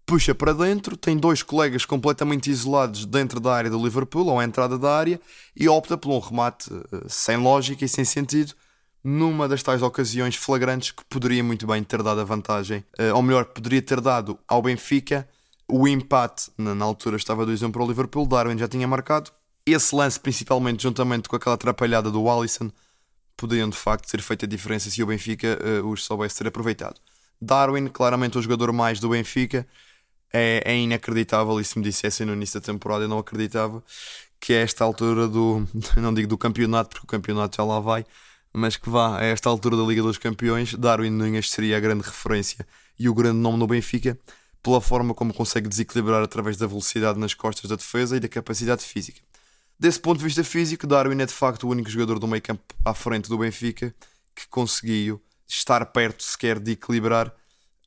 puxa 0.07 0.35
para 0.35 0.53
dentro, 0.53 0.97
tem 0.97 1.17
dois 1.17 1.43
colegas 1.43 1.85
completamente 1.85 2.51
isolados 2.51 3.07
dentro 3.07 3.41
da 3.41 3.55
área 3.55 3.71
do 3.71 3.83
Liverpool, 3.83 4.27
ou 4.27 4.39
à 4.39 4.45
entrada 4.45 4.79
da 4.79 4.95
área, 4.95 5.21
e 5.57 5.69
opta 5.69 5.97
por 5.97 6.11
um 6.11 6.19
remate 6.19 6.73
uh, 6.73 7.09
sem 7.09 7.37
lógica 7.37 7.85
e 7.85 7.89
sem 7.89 8.05
sentido, 8.05 8.55
numa 9.05 9.49
das 9.49 9.63
tais 9.63 9.83
ocasiões 9.83 10.37
flagrantes 10.37 10.93
que 10.93 11.05
poderia 11.07 11.43
muito 11.43 11.67
bem 11.67 11.83
ter 11.83 12.03
dado 12.03 12.21
a 12.21 12.25
vantagem, 12.25 12.85
uh, 12.99 13.15
ou 13.15 13.23
melhor, 13.23 13.47
poderia 13.47 13.83
ter 13.83 14.01
dado 14.01 14.39
ao 14.47 14.63
Benfica 14.63 15.29
o 15.69 15.89
empate, 15.89 16.51
na, 16.59 16.75
na 16.75 16.85
altura 16.85 17.17
estava 17.17 17.47
2-1 17.47 17.71
para 17.71 17.83
o 17.83 17.87
Liverpool, 17.87 18.27
Darwin 18.27 18.59
já 18.59 18.69
tinha 18.69 18.87
marcado. 18.87 19.31
Esse 19.65 19.95
lance, 19.95 20.19
principalmente 20.19 20.83
juntamente 20.83 21.29
com 21.29 21.37
aquela 21.37 21.55
atrapalhada 21.55 22.11
do 22.11 22.29
Alisson, 22.29 22.71
poderiam 23.37 23.69
de 23.69 23.77
facto 23.77 24.11
ter 24.11 24.21
feito 24.21 24.45
a 24.45 24.49
diferença 24.49 24.91
se 24.91 25.03
o 25.03 25.07
Benfica 25.07 25.59
uh, 25.83 25.89
os 25.89 26.05
soubesse 26.05 26.37
ter 26.39 26.47
aproveitado. 26.47 27.01
Darwin, 27.41 27.89
claramente 27.89 28.39
o 28.39 28.43
jogador 28.43 28.73
mais 28.73 29.01
do 29.01 29.09
Benfica, 29.09 29.67
é, 30.33 30.63
é 30.65 30.77
inacreditável. 30.77 31.59
E 31.61 31.65
se 31.65 31.79
me 31.79 31.85
dissessem 31.85 32.27
no 32.27 32.33
início 32.33 32.61
da 32.61 32.65
temporada, 32.65 33.05
eu 33.05 33.09
não 33.09 33.19
acreditava 33.19 33.83
que 34.41 34.53
a 34.53 34.61
esta 34.61 34.85
altura 34.85 35.29
do, 35.29 35.67
não 35.97 36.13
digo 36.15 36.29
do 36.29 36.39
campeonato, 36.39 36.91
porque 36.91 37.05
o 37.05 37.09
campeonato 37.09 37.57
já 37.57 37.65
lá 37.65 37.81
vai, 37.81 38.05
mas 38.53 38.77
que 38.77 38.91
vá 38.91 39.19
a 39.19 39.25
esta 39.25 39.49
altura 39.49 39.77
da 39.77 39.83
Liga 39.83 40.03
dos 40.03 40.19
Campeões, 40.19 40.75
Darwin 40.75 41.11
Nunes 41.11 41.51
seria 41.51 41.77
a 41.77 41.81
grande 41.81 42.05
referência 42.05 42.67
e 42.99 43.09
o 43.09 43.15
grande 43.15 43.39
nome 43.39 43.59
no 43.59 43.67
Benfica, 43.67 44.19
pela 44.63 44.81
forma 44.81 45.15
como 45.15 45.33
consegue 45.35 45.69
desequilibrar 45.69 46.23
através 46.23 46.57
da 46.57 46.67
velocidade 46.67 47.19
nas 47.19 47.35
costas 47.35 47.69
da 47.69 47.77
defesa 47.77 48.17
e 48.17 48.21
da 48.21 48.29
capacidade 48.29 48.85
física. 48.85 49.21
Desse 49.79 49.99
ponto 49.99 50.19
de 50.19 50.25
vista 50.25 50.45
físico, 50.45 50.87
Darwin 50.87 51.21
é 51.21 51.27
de 51.27 51.33
facto 51.33 51.65
o 51.65 51.71
único 51.71 51.91
jogador 51.91 52.19
do 52.19 52.29
meio 52.29 52.43
campo 52.43 52.63
à 52.85 52.95
frente 52.95 53.29
do 53.29 53.39
Benfica 53.39 53.95
que 54.35 54.47
conseguiu 54.49 55.21
estar 55.49 55.85
perto 55.87 56.23
sequer 56.23 56.61
de 56.61 56.73
equilibrar 56.73 57.35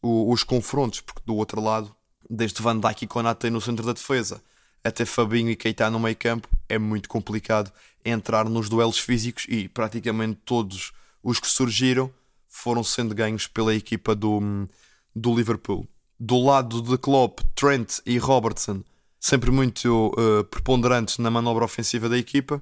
os 0.01 0.43
confrontos, 0.43 1.01
porque 1.01 1.22
do 1.25 1.36
outro 1.36 1.62
lado, 1.62 1.95
desde 2.29 2.62
Van 2.62 2.79
Dijk 2.79 3.05
e 3.05 3.07
Konate 3.07 3.50
no 3.50 3.62
centro 3.62 3.86
da 3.86 3.93
defesa 3.93 4.41
até 4.86 5.04
Fabinho 5.04 5.50
e 5.50 5.56
Keita 5.56 5.89
no 5.89 6.00
meio 6.00 6.15
campo, 6.15 6.48
é 6.70 6.77
muito 6.77 7.10
complicado 7.10 7.72
entrar 8.04 8.48
nos 8.48 8.70
duelos 8.70 9.00
físicos 9.00 9.46
e 9.50 9.68
praticamente 9.68 10.39
todos 10.46 10.94
os 11.24 11.39
que 11.39 11.48
surgiram 11.48 12.12
foram 12.48 12.84
sendo 12.84 13.15
ganhos 13.15 13.48
pela 13.48 13.74
equipa 13.74 14.15
do, 14.15 14.68
do 15.13 15.36
Liverpool. 15.36 15.88
Do 16.20 16.39
lado 16.39 16.82
de 16.82 16.98
Klopp, 16.98 17.39
Trent 17.56 18.00
e 18.06 18.18
Robertson 18.18 18.84
sempre 19.25 19.50
muito 19.50 20.13
uh, 20.18 20.44
preponderantes 20.44 21.18
na 21.18 21.32
manobra 21.32 21.65
ofensiva 21.65 22.08
da 22.08 22.18
equipa. 22.18 22.62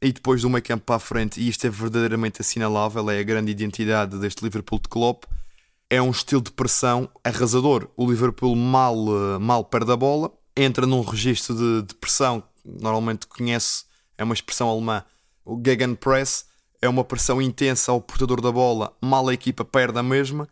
E 0.00 0.12
depois 0.12 0.42
do 0.42 0.50
meio 0.50 0.62
campo 0.62 0.84
para 0.84 0.96
a 0.96 1.00
frente, 1.00 1.40
e 1.40 1.48
isto 1.48 1.66
é 1.66 1.70
verdadeiramente 1.70 2.40
assinalável, 2.40 3.10
é 3.10 3.18
a 3.18 3.22
grande 3.22 3.50
identidade 3.50 4.18
deste 4.18 4.44
Liverpool 4.44 4.78
de 4.78 4.88
Klopp, 4.88 5.24
é 5.88 6.00
um 6.00 6.10
estilo 6.10 6.42
de 6.42 6.52
pressão 6.52 7.08
arrasador. 7.24 7.88
O 7.96 8.08
Liverpool 8.08 8.54
mal, 8.54 8.94
uh, 8.94 9.40
mal 9.40 9.64
perde 9.64 9.90
a 9.90 9.96
bola, 9.96 10.30
entra 10.56 10.86
num 10.86 11.02
registro 11.02 11.54
de, 11.54 11.88
de 11.88 11.94
pressão, 11.94 12.42
normalmente 12.64 13.26
conhece, 13.26 13.84
é 14.16 14.24
uma 14.24 14.34
expressão 14.34 14.68
alemã, 14.68 15.04
o 15.44 15.60
Gegenpress, 15.64 16.46
é 16.80 16.88
uma 16.88 17.04
pressão 17.04 17.40
intensa 17.40 17.92
ao 17.92 18.00
portador 18.00 18.40
da 18.40 18.50
bola, 18.50 18.96
mal 19.00 19.28
a 19.28 19.34
equipa 19.34 19.64
perde 19.64 19.98
a 19.98 20.02
mesma, 20.02 20.48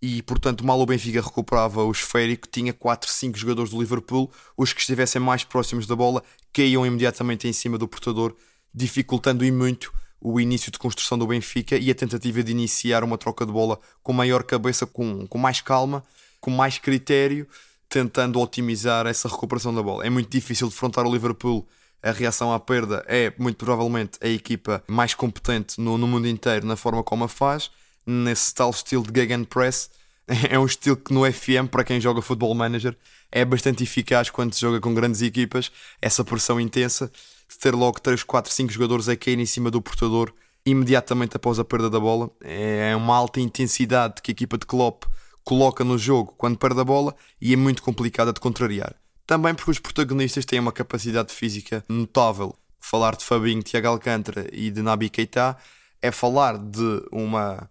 e 0.00 0.22
portanto 0.22 0.64
mal 0.64 0.80
o 0.80 0.86
Benfica 0.86 1.20
recuperava 1.20 1.82
o 1.82 1.90
esférico, 1.90 2.46
tinha 2.46 2.72
4, 2.72 3.10
5 3.10 3.36
jogadores 3.36 3.70
do 3.70 3.80
Liverpool, 3.80 4.30
os 4.56 4.72
que 4.72 4.80
estivessem 4.80 5.20
mais 5.20 5.42
próximos 5.44 5.86
da 5.86 5.96
bola 5.96 6.22
caíam 6.52 6.86
imediatamente 6.86 7.48
em 7.48 7.52
cima 7.52 7.76
do 7.76 7.88
portador, 7.88 8.34
dificultando 8.72 9.44
e 9.44 9.50
muito 9.50 9.92
o 10.20 10.40
início 10.40 10.70
de 10.70 10.78
construção 10.78 11.18
do 11.18 11.26
Benfica 11.26 11.76
e 11.76 11.90
a 11.90 11.94
tentativa 11.94 12.42
de 12.42 12.52
iniciar 12.52 13.04
uma 13.04 13.18
troca 13.18 13.46
de 13.46 13.52
bola 13.52 13.78
com 14.02 14.12
maior 14.12 14.42
cabeça, 14.42 14.86
com, 14.86 15.26
com 15.26 15.38
mais 15.38 15.60
calma, 15.60 16.02
com 16.40 16.50
mais 16.50 16.78
critério, 16.78 17.46
tentando 17.88 18.40
otimizar 18.40 19.06
essa 19.06 19.28
recuperação 19.28 19.74
da 19.74 19.82
bola. 19.82 20.06
É 20.06 20.10
muito 20.10 20.30
difícil 20.30 20.68
defrontar 20.68 21.06
o 21.06 21.12
Liverpool. 21.12 21.66
A 22.02 22.12
reação 22.12 22.52
à 22.52 22.60
perda 22.60 23.04
é 23.08 23.32
muito 23.38 23.56
provavelmente 23.56 24.18
a 24.22 24.28
equipa 24.28 24.82
mais 24.86 25.14
competente 25.14 25.80
no, 25.80 25.98
no 25.98 26.06
mundo 26.06 26.28
inteiro 26.28 26.66
na 26.66 26.76
forma 26.76 27.02
como 27.02 27.24
a 27.24 27.28
faz 27.28 27.70
nesse 28.06 28.54
tal 28.54 28.70
estilo 28.70 29.04
de 29.10 29.20
Gegenpress. 29.20 29.90
É 30.50 30.58
um 30.58 30.66
estilo 30.66 30.94
que 30.94 31.10
no 31.10 31.24
FM, 31.24 31.70
para 31.70 31.82
quem 31.82 31.98
joga 31.98 32.20
Football 32.20 32.54
Manager, 32.54 32.94
é 33.32 33.46
bastante 33.46 33.82
eficaz 33.82 34.28
quando 34.28 34.52
se 34.52 34.60
joga 34.60 34.78
com 34.78 34.92
grandes 34.92 35.22
equipas. 35.22 35.72
Essa 36.02 36.22
pressão 36.22 36.60
intensa 36.60 37.10
de 37.48 37.58
ter 37.58 37.74
logo 37.74 37.98
3, 37.98 38.22
4, 38.24 38.52
5 38.52 38.70
jogadores 38.70 39.08
a 39.08 39.16
cair 39.16 39.38
em 39.38 39.46
cima 39.46 39.70
do 39.70 39.80
portador 39.80 40.30
imediatamente 40.66 41.34
após 41.34 41.58
a 41.58 41.64
perda 41.64 41.88
da 41.88 41.98
bola. 41.98 42.30
É 42.42 42.94
uma 42.94 43.16
alta 43.16 43.40
intensidade 43.40 44.20
que 44.20 44.30
a 44.30 44.32
equipa 44.32 44.58
de 44.58 44.66
Klopp 44.66 45.04
coloca 45.48 45.82
no 45.82 45.96
jogo 45.96 46.34
quando 46.36 46.58
perde 46.58 46.78
a 46.78 46.84
bola 46.84 47.16
e 47.40 47.54
é 47.54 47.56
muito 47.56 47.82
complicada 47.82 48.34
de 48.34 48.38
contrariar. 48.38 48.94
Também 49.26 49.54
porque 49.54 49.70
os 49.70 49.78
protagonistas 49.78 50.44
têm 50.44 50.60
uma 50.60 50.70
capacidade 50.70 51.32
física 51.32 51.82
notável. 51.88 52.54
Falar 52.78 53.16
de 53.16 53.24
Fabinho, 53.24 53.62
Thiago 53.62 53.88
Alcântara 53.88 54.46
e 54.52 54.70
de 54.70 54.82
Nabi 54.82 55.08
Keita 55.08 55.56
é 56.02 56.10
falar 56.10 56.58
de 56.58 57.02
uma 57.10 57.66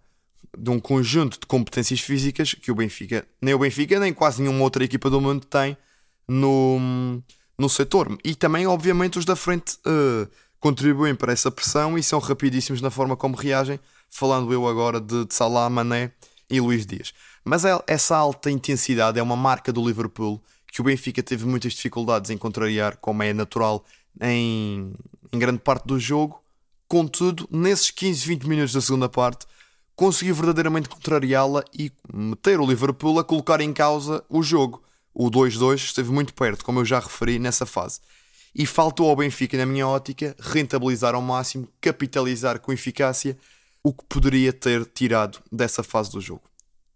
de 0.58 0.70
um 0.70 0.80
conjunto 0.80 1.38
de 1.38 1.46
competências 1.46 2.00
físicas 2.00 2.52
que 2.52 2.72
o 2.72 2.74
Benfica, 2.74 3.24
nem 3.40 3.54
o 3.54 3.58
Benfica, 3.60 4.00
nem 4.00 4.12
quase 4.12 4.42
nenhuma 4.42 4.64
outra 4.64 4.82
equipa 4.82 5.08
do 5.08 5.20
mundo 5.20 5.46
tem 5.46 5.76
no, 6.26 7.22
no 7.56 7.68
setor. 7.68 8.18
E 8.24 8.34
também, 8.34 8.66
obviamente, 8.66 9.20
os 9.20 9.24
da 9.24 9.36
frente 9.36 9.74
uh, 9.86 10.28
contribuem 10.58 11.14
para 11.14 11.32
essa 11.32 11.48
pressão 11.48 11.96
e 11.96 12.02
são 12.02 12.18
rapidíssimos 12.18 12.80
na 12.80 12.90
forma 12.90 13.16
como 13.16 13.36
reagem, 13.36 13.78
falando 14.10 14.52
eu 14.52 14.66
agora 14.66 15.00
de, 15.00 15.26
de 15.26 15.34
Salah, 15.34 15.70
Mané 15.70 16.10
e 16.50 16.60
Luís 16.60 16.84
Dias. 16.84 17.12
Mas 17.48 17.64
é, 17.64 17.70
essa 17.86 18.14
alta 18.14 18.50
intensidade 18.50 19.18
é 19.18 19.22
uma 19.22 19.34
marca 19.34 19.72
do 19.72 19.82
Liverpool 19.86 20.38
que 20.70 20.82
o 20.82 20.84
Benfica 20.84 21.22
teve 21.22 21.46
muitas 21.46 21.72
dificuldades 21.72 22.30
em 22.30 22.36
contrariar, 22.36 22.98
como 22.98 23.22
é 23.22 23.32
natural 23.32 23.82
em, 24.20 24.92
em 25.32 25.38
grande 25.38 25.58
parte 25.58 25.86
do 25.86 25.98
jogo. 25.98 26.42
Contudo, 26.86 27.48
nesses 27.50 27.90
15, 27.90 28.26
20 28.26 28.42
minutos 28.46 28.74
da 28.74 28.82
segunda 28.82 29.08
parte, 29.08 29.46
conseguiu 29.96 30.34
verdadeiramente 30.34 30.90
contrariá-la 30.90 31.64
e 31.72 31.90
meter 32.12 32.60
o 32.60 32.66
Liverpool 32.66 33.18
a 33.18 33.24
colocar 33.24 33.62
em 33.62 33.72
causa 33.72 34.22
o 34.28 34.42
jogo. 34.42 34.82
O 35.14 35.30
2-2 35.30 35.76
esteve 35.76 36.10
muito 36.10 36.34
perto, 36.34 36.62
como 36.62 36.80
eu 36.80 36.84
já 36.84 37.00
referi 37.00 37.38
nessa 37.38 37.64
fase. 37.64 37.98
E 38.54 38.66
faltou 38.66 39.08
ao 39.08 39.16
Benfica, 39.16 39.56
na 39.56 39.64
minha 39.64 39.88
ótica, 39.88 40.36
rentabilizar 40.38 41.14
ao 41.14 41.22
máximo, 41.22 41.66
capitalizar 41.80 42.60
com 42.60 42.74
eficácia 42.74 43.38
o 43.82 43.90
que 43.90 44.04
poderia 44.04 44.52
ter 44.52 44.84
tirado 44.84 45.38
dessa 45.50 45.82
fase 45.82 46.10
do 46.10 46.20
jogo. 46.20 46.42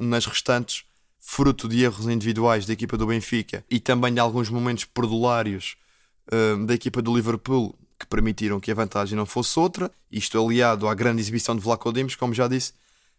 Nas 0.04 0.26
restantes, 0.26 0.84
fruto 1.20 1.68
de 1.68 1.84
erros 1.84 2.06
individuais 2.06 2.66
da 2.66 2.72
equipa 2.72 2.96
do 2.96 3.06
Benfica 3.06 3.64
e 3.70 3.78
também 3.78 4.12
de 4.12 4.18
alguns 4.18 4.50
momentos 4.50 4.84
perdulários 4.84 5.76
uh, 6.26 6.66
da 6.66 6.74
equipa 6.74 7.00
do 7.00 7.14
Liverpool 7.14 7.78
que 7.98 8.06
permitiram 8.06 8.58
que 8.58 8.72
a 8.72 8.74
vantagem 8.74 9.16
não 9.16 9.24
fosse 9.24 9.56
outra, 9.58 9.88
isto 10.10 10.44
aliado 10.44 10.88
à 10.88 10.94
grande 10.94 11.20
exibição 11.20 11.54
de 11.54 11.62
Vlaco 11.62 11.92
Dimos, 11.92 12.16
como 12.16 12.34
já 12.34 12.48
disse, 12.48 12.72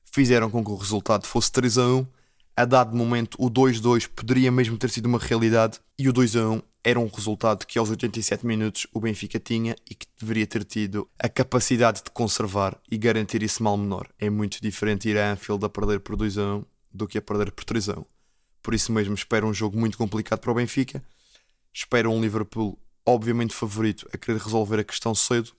fizeram 0.04 0.50
com 0.50 0.64
que 0.64 0.72
o 0.72 0.76
resultado 0.76 1.26
fosse 1.26 1.50
3 1.54 1.78
a 1.78 1.88
1. 1.88 2.08
A 2.56 2.66
dado 2.66 2.96
momento, 2.96 3.36
o 3.40 3.50
2-2 3.50 4.10
poderia 4.14 4.52
mesmo 4.52 4.78
ter 4.78 4.90
sido 4.90 5.06
uma 5.06 5.18
realidade 5.18 5.80
e 5.98 6.10
o 6.10 6.14
2 6.14 6.36
a 6.36 6.50
1 6.50 6.62
era 6.84 7.00
um 7.00 7.08
resultado 7.08 7.66
que 7.66 7.80
aos 7.80 7.90
87 7.90 8.46
minutos 8.46 8.86
o 8.94 9.00
Benfica 9.00 9.40
tinha 9.40 9.74
e 9.90 9.96
que 9.96 10.06
deveria 10.20 10.46
ter 10.46 10.66
tido 10.66 11.08
a 11.18 11.30
capacidade 11.30 12.04
de 12.04 12.12
conservar 12.12 12.78
e 12.92 12.98
garantir 12.98 13.42
esse 13.42 13.64
mal 13.64 13.78
menor. 13.78 14.10
É 14.20 14.30
muito 14.30 14.62
diferente 14.62 15.08
ir 15.08 15.18
a 15.18 15.32
Anfield 15.32 15.66
a 15.66 15.70
perder 15.70 16.02
por 16.02 16.18
2 16.18 16.38
a 16.38 16.56
1 16.58 16.73
do 16.94 17.08
que 17.08 17.18
a 17.18 17.22
perder 17.22 17.52
por 17.52 17.64
3 17.64 17.90
a 17.90 18.00
1. 18.00 18.06
Por 18.62 18.74
isso 18.74 18.92
mesmo 18.92 19.14
espero 19.14 19.48
um 19.48 19.54
jogo 19.54 19.78
muito 19.78 19.98
complicado 19.98 20.40
para 20.40 20.52
o 20.52 20.56
Benfica. 20.56 21.04
Espero 21.74 22.12
um 22.12 22.22
Liverpool 22.22 22.80
obviamente 23.06 23.54
favorito 23.54 24.08
a 24.14 24.18
querer 24.18 24.40
resolver 24.40 24.80
a 24.80 24.84
questão 24.84 25.14
cedo, 25.14 25.52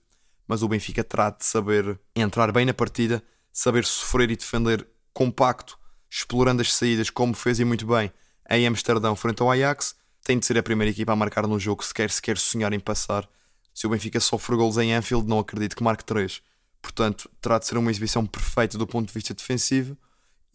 mas 0.47 0.63
o 0.63 0.67
Benfica 0.67 1.03
terá 1.03 1.29
de 1.29 1.45
saber 1.45 1.99
entrar 2.15 2.51
bem 2.51 2.65
na 2.65 2.73
partida 2.73 3.21
saber 3.55 3.85
sofrer 3.85 4.29
e 4.29 4.35
defender 4.35 4.85
compacto, 5.13 5.79
explorando 6.11 6.61
as 6.61 6.73
saídas, 6.73 7.09
como 7.09 7.33
fez 7.33 7.57
e 7.57 7.63
muito 7.63 7.87
bem 7.87 8.11
em 8.49 8.67
Amsterdão 8.67 9.15
frente 9.15 9.41
ao 9.41 9.49
Ajax, 9.49 9.95
tem 10.23 10.37
de 10.37 10.45
ser 10.45 10.57
a 10.57 10.63
primeira 10.63 10.91
equipa 10.91 11.13
a 11.13 11.15
marcar 11.15 11.47
no 11.47 11.57
jogo 11.57 11.83
se 11.83 11.93
quer, 11.93 12.11
se 12.11 12.21
quer 12.21 12.37
sonhar 12.37 12.73
em 12.73 12.79
passar. 12.79 13.27
Se 13.73 13.87
o 13.87 13.89
Benfica 13.89 14.19
sofre 14.19 14.57
gols 14.57 14.77
em 14.77 14.93
Anfield, 14.93 15.25
não 15.27 15.39
acredito 15.39 15.75
que 15.75 15.83
marque 15.83 16.03
3. 16.03 16.41
Portanto, 16.81 17.29
terá 17.41 17.57
de 17.57 17.65
ser 17.65 17.77
uma 17.77 17.89
exibição 17.89 18.25
perfeita 18.25 18.77
do 18.77 18.85
ponto 18.85 19.07
de 19.07 19.13
vista 19.13 19.33
defensivo 19.33 19.97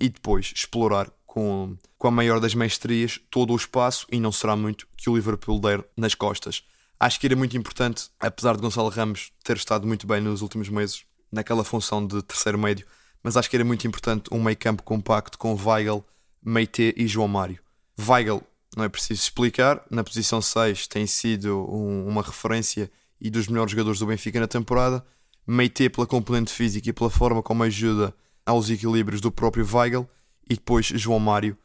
e 0.01 0.09
depois 0.09 0.53
explorar 0.55 1.11
com, 1.27 1.77
com 1.97 2.09
a 2.09 2.11
maior 2.11 2.41
das 2.41 2.55
maestrias 2.55 3.21
todo 3.31 3.53
o 3.53 3.57
espaço 3.57 4.07
e 4.11 4.19
não 4.19 4.33
será 4.33 4.57
muito 4.57 4.89
que 4.97 5.09
o 5.09 5.15
Liverpool 5.15 5.61
der 5.61 5.85
nas 5.97 6.15
costas. 6.15 6.65
Acho 6.99 7.21
que 7.21 7.27
era 7.27 7.37
muito 7.37 7.57
importante, 7.57 8.11
apesar 8.19 8.57
de 8.57 8.63
Gonçalo 8.63 8.89
Ramos 8.89 9.33
ter 9.45 9.57
estado 9.57 9.87
muito 9.87 10.07
bem 10.07 10.21
nos 10.21 10.43
últimos 10.43 10.69
meses, 10.69 11.05
naquela 11.31 11.63
função 11.63 12.05
de 12.05 12.23
terceiro 12.23 12.59
médio, 12.59 12.87
mas 13.23 13.37
acho 13.37 13.49
que 13.49 13.57
era 13.57 13.65
muito 13.65 13.87
importante 13.87 14.29
um 14.33 14.43
meio 14.43 14.57
campo 14.57 14.83
compacto 14.83 15.39
com 15.39 15.55
Weigl, 15.55 16.05
Meite 16.43 16.95
e 16.97 17.07
João 17.07 17.29
Mário. 17.29 17.61
Weigl, 17.99 18.43
não 18.77 18.85
é 18.85 18.89
preciso 18.89 19.21
explicar, 19.21 19.85
na 19.91 20.03
posição 20.03 20.43
6 20.43 20.87
tem 20.89 21.07
sido 21.07 21.67
um, 21.71 22.09
uma 22.09 22.23
referência 22.23 22.91
e 23.21 23.31
dos 23.31 23.47
melhores 23.47 23.71
jogadores 23.71 23.99
do 24.01 24.07
Benfica 24.07 24.41
na 24.41 24.49
temporada. 24.49 25.05
Meite 25.47 25.89
pela 25.91 26.07
componente 26.07 26.53
física 26.53 26.89
e 26.89 26.93
pela 26.93 27.11
forma 27.11 27.43
como 27.43 27.63
ajuda 27.63 28.15
aos 28.45 28.71
equilíbrios 28.71 29.21
do 29.21 29.31
próprio 29.31 29.67
Weigl 29.71 30.09
e 30.49 30.55
depois 30.55 30.87
João 30.87 31.19
Mário 31.19 31.57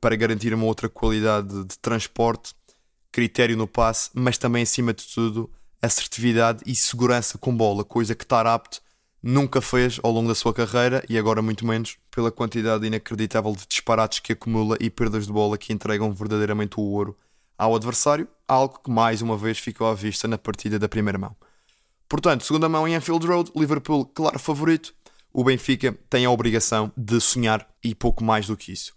para 0.00 0.16
garantir 0.16 0.52
uma 0.52 0.64
outra 0.64 0.88
qualidade 0.88 1.64
de 1.64 1.78
transporte, 1.78 2.54
critério 3.12 3.56
no 3.56 3.66
passe, 3.66 4.10
mas 4.14 4.38
também 4.38 4.62
acima 4.62 4.92
de 4.92 5.06
tudo 5.06 5.50
assertividade 5.80 6.62
e 6.66 6.74
segurança 6.74 7.36
com 7.36 7.54
bola, 7.54 7.84
coisa 7.84 8.14
que 8.14 8.24
estar 8.24 8.46
apto 8.46 8.80
nunca 9.22 9.60
fez 9.62 9.98
ao 10.02 10.12
longo 10.12 10.28
da 10.28 10.34
sua 10.34 10.52
carreira 10.52 11.02
e 11.08 11.16
agora 11.16 11.40
muito 11.40 11.66
menos 11.66 11.96
pela 12.10 12.30
quantidade 12.30 12.86
inacreditável 12.86 13.52
de 13.52 13.66
disparates 13.66 14.18
que 14.18 14.32
acumula 14.32 14.76
e 14.80 14.90
perdas 14.90 15.26
de 15.26 15.32
bola 15.32 15.56
que 15.56 15.72
entregam 15.72 16.12
verdadeiramente 16.12 16.78
o 16.78 16.82
ouro 16.82 17.16
ao 17.56 17.74
adversário, 17.74 18.28
algo 18.46 18.80
que 18.82 18.90
mais 18.90 19.22
uma 19.22 19.36
vez 19.36 19.58
ficou 19.58 19.86
à 19.86 19.94
vista 19.94 20.28
na 20.28 20.36
partida 20.36 20.78
da 20.78 20.88
primeira 20.88 21.18
mão. 21.18 21.34
Portanto, 22.08 22.44
segunda 22.44 22.68
mão 22.68 22.86
em 22.86 22.94
Anfield 22.94 23.26
Road, 23.26 23.50
Liverpool, 23.56 24.04
claro 24.06 24.38
favorito. 24.38 24.94
O 25.36 25.42
Benfica 25.42 25.98
tem 26.08 26.24
a 26.24 26.30
obrigação 26.30 26.92
de 26.96 27.20
sonhar 27.20 27.68
e 27.82 27.92
pouco 27.92 28.22
mais 28.22 28.46
do 28.46 28.56
que 28.56 28.70
isso. 28.70 28.94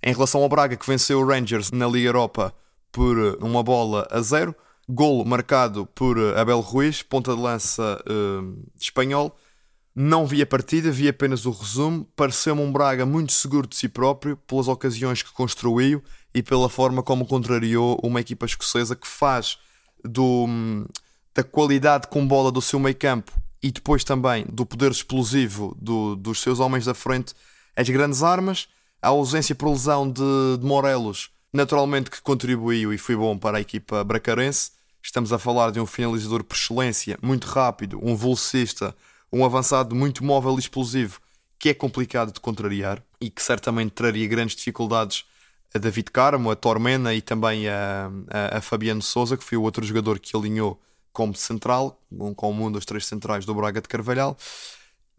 Em 0.00 0.12
relação 0.12 0.40
ao 0.40 0.48
Braga, 0.48 0.76
que 0.76 0.86
venceu 0.86 1.18
o 1.18 1.26
Rangers 1.26 1.72
na 1.72 1.88
Liga 1.88 2.06
Europa 2.06 2.54
por 2.92 3.18
uma 3.40 3.64
bola 3.64 4.06
a 4.08 4.20
zero, 4.20 4.54
golo 4.88 5.24
marcado 5.24 5.84
por 5.86 6.16
Abel 6.36 6.60
Ruiz, 6.60 7.02
ponta 7.02 7.34
de 7.34 7.42
lança 7.42 8.00
uh, 8.06 8.62
espanhol, 8.80 9.36
não 9.92 10.24
vi 10.24 10.40
a 10.40 10.46
partida, 10.46 10.88
vi 10.88 11.08
apenas 11.08 11.46
o 11.46 11.50
resumo. 11.50 12.04
Pareceu-me 12.14 12.62
um 12.62 12.70
Braga 12.70 13.04
muito 13.04 13.32
seguro 13.32 13.66
de 13.66 13.74
si 13.74 13.88
próprio, 13.88 14.36
pelas 14.36 14.68
ocasiões 14.68 15.20
que 15.20 15.32
construiu 15.32 16.00
e 16.32 16.44
pela 16.44 16.68
forma 16.68 17.02
como 17.02 17.26
contrariou 17.26 17.98
uma 18.04 18.20
equipa 18.20 18.46
escocesa 18.46 18.94
que 18.94 19.08
faz 19.08 19.58
do, 20.04 20.46
da 21.34 21.42
qualidade 21.42 22.06
com 22.06 22.24
bola 22.24 22.52
do 22.52 22.62
seu 22.62 22.78
meio 22.78 22.94
campo 22.94 23.41
e 23.62 23.70
depois 23.70 24.02
também 24.02 24.44
do 24.50 24.66
poder 24.66 24.90
explosivo 24.90 25.76
do, 25.80 26.16
dos 26.16 26.40
seus 26.40 26.58
homens 26.58 26.84
da 26.84 26.94
frente, 26.94 27.34
as 27.76 27.88
grandes 27.88 28.22
armas, 28.22 28.68
a 29.00 29.08
ausência 29.08 29.54
por 29.54 29.70
lesão 29.70 30.10
de, 30.10 30.22
de 30.58 30.66
Morelos, 30.66 31.30
naturalmente 31.52 32.10
que 32.10 32.20
contribuiu 32.20 32.92
e 32.92 32.98
foi 32.98 33.14
bom 33.14 33.38
para 33.38 33.58
a 33.58 33.60
equipa 33.60 34.02
bracarense. 34.02 34.72
Estamos 35.02 35.32
a 35.32 35.38
falar 35.38 35.70
de 35.70 35.80
um 35.80 35.86
finalizador 35.86 36.44
por 36.44 36.56
excelência, 36.56 37.18
muito 37.22 37.46
rápido, 37.46 37.98
um 38.02 38.16
velocista, 38.16 38.94
um 39.32 39.44
avançado 39.44 39.94
muito 39.94 40.24
móvel 40.24 40.56
e 40.56 40.60
explosivo, 40.60 41.20
que 41.58 41.68
é 41.68 41.74
complicado 41.74 42.32
de 42.32 42.40
contrariar 42.40 43.02
e 43.20 43.30
que 43.30 43.42
certamente 43.42 43.92
traria 43.92 44.26
grandes 44.26 44.56
dificuldades 44.56 45.24
a 45.74 45.78
David 45.78 46.10
Carmo, 46.10 46.50
a 46.50 46.56
Tormena 46.56 47.14
e 47.14 47.22
também 47.22 47.68
a, 47.68 48.10
a, 48.28 48.58
a 48.58 48.60
Fabiano 48.60 49.00
Souza, 49.00 49.36
que 49.36 49.44
foi 49.44 49.56
o 49.56 49.62
outro 49.62 49.84
jogador 49.84 50.18
que 50.18 50.36
alinhou 50.36 50.80
como 51.12 51.34
central, 51.34 52.00
como 52.36 52.66
um 52.66 52.72
dos 52.72 52.84
três 52.84 53.06
centrais 53.06 53.44
do 53.44 53.54
Braga 53.54 53.80
de 53.80 53.88
Carvalhal. 53.88 54.36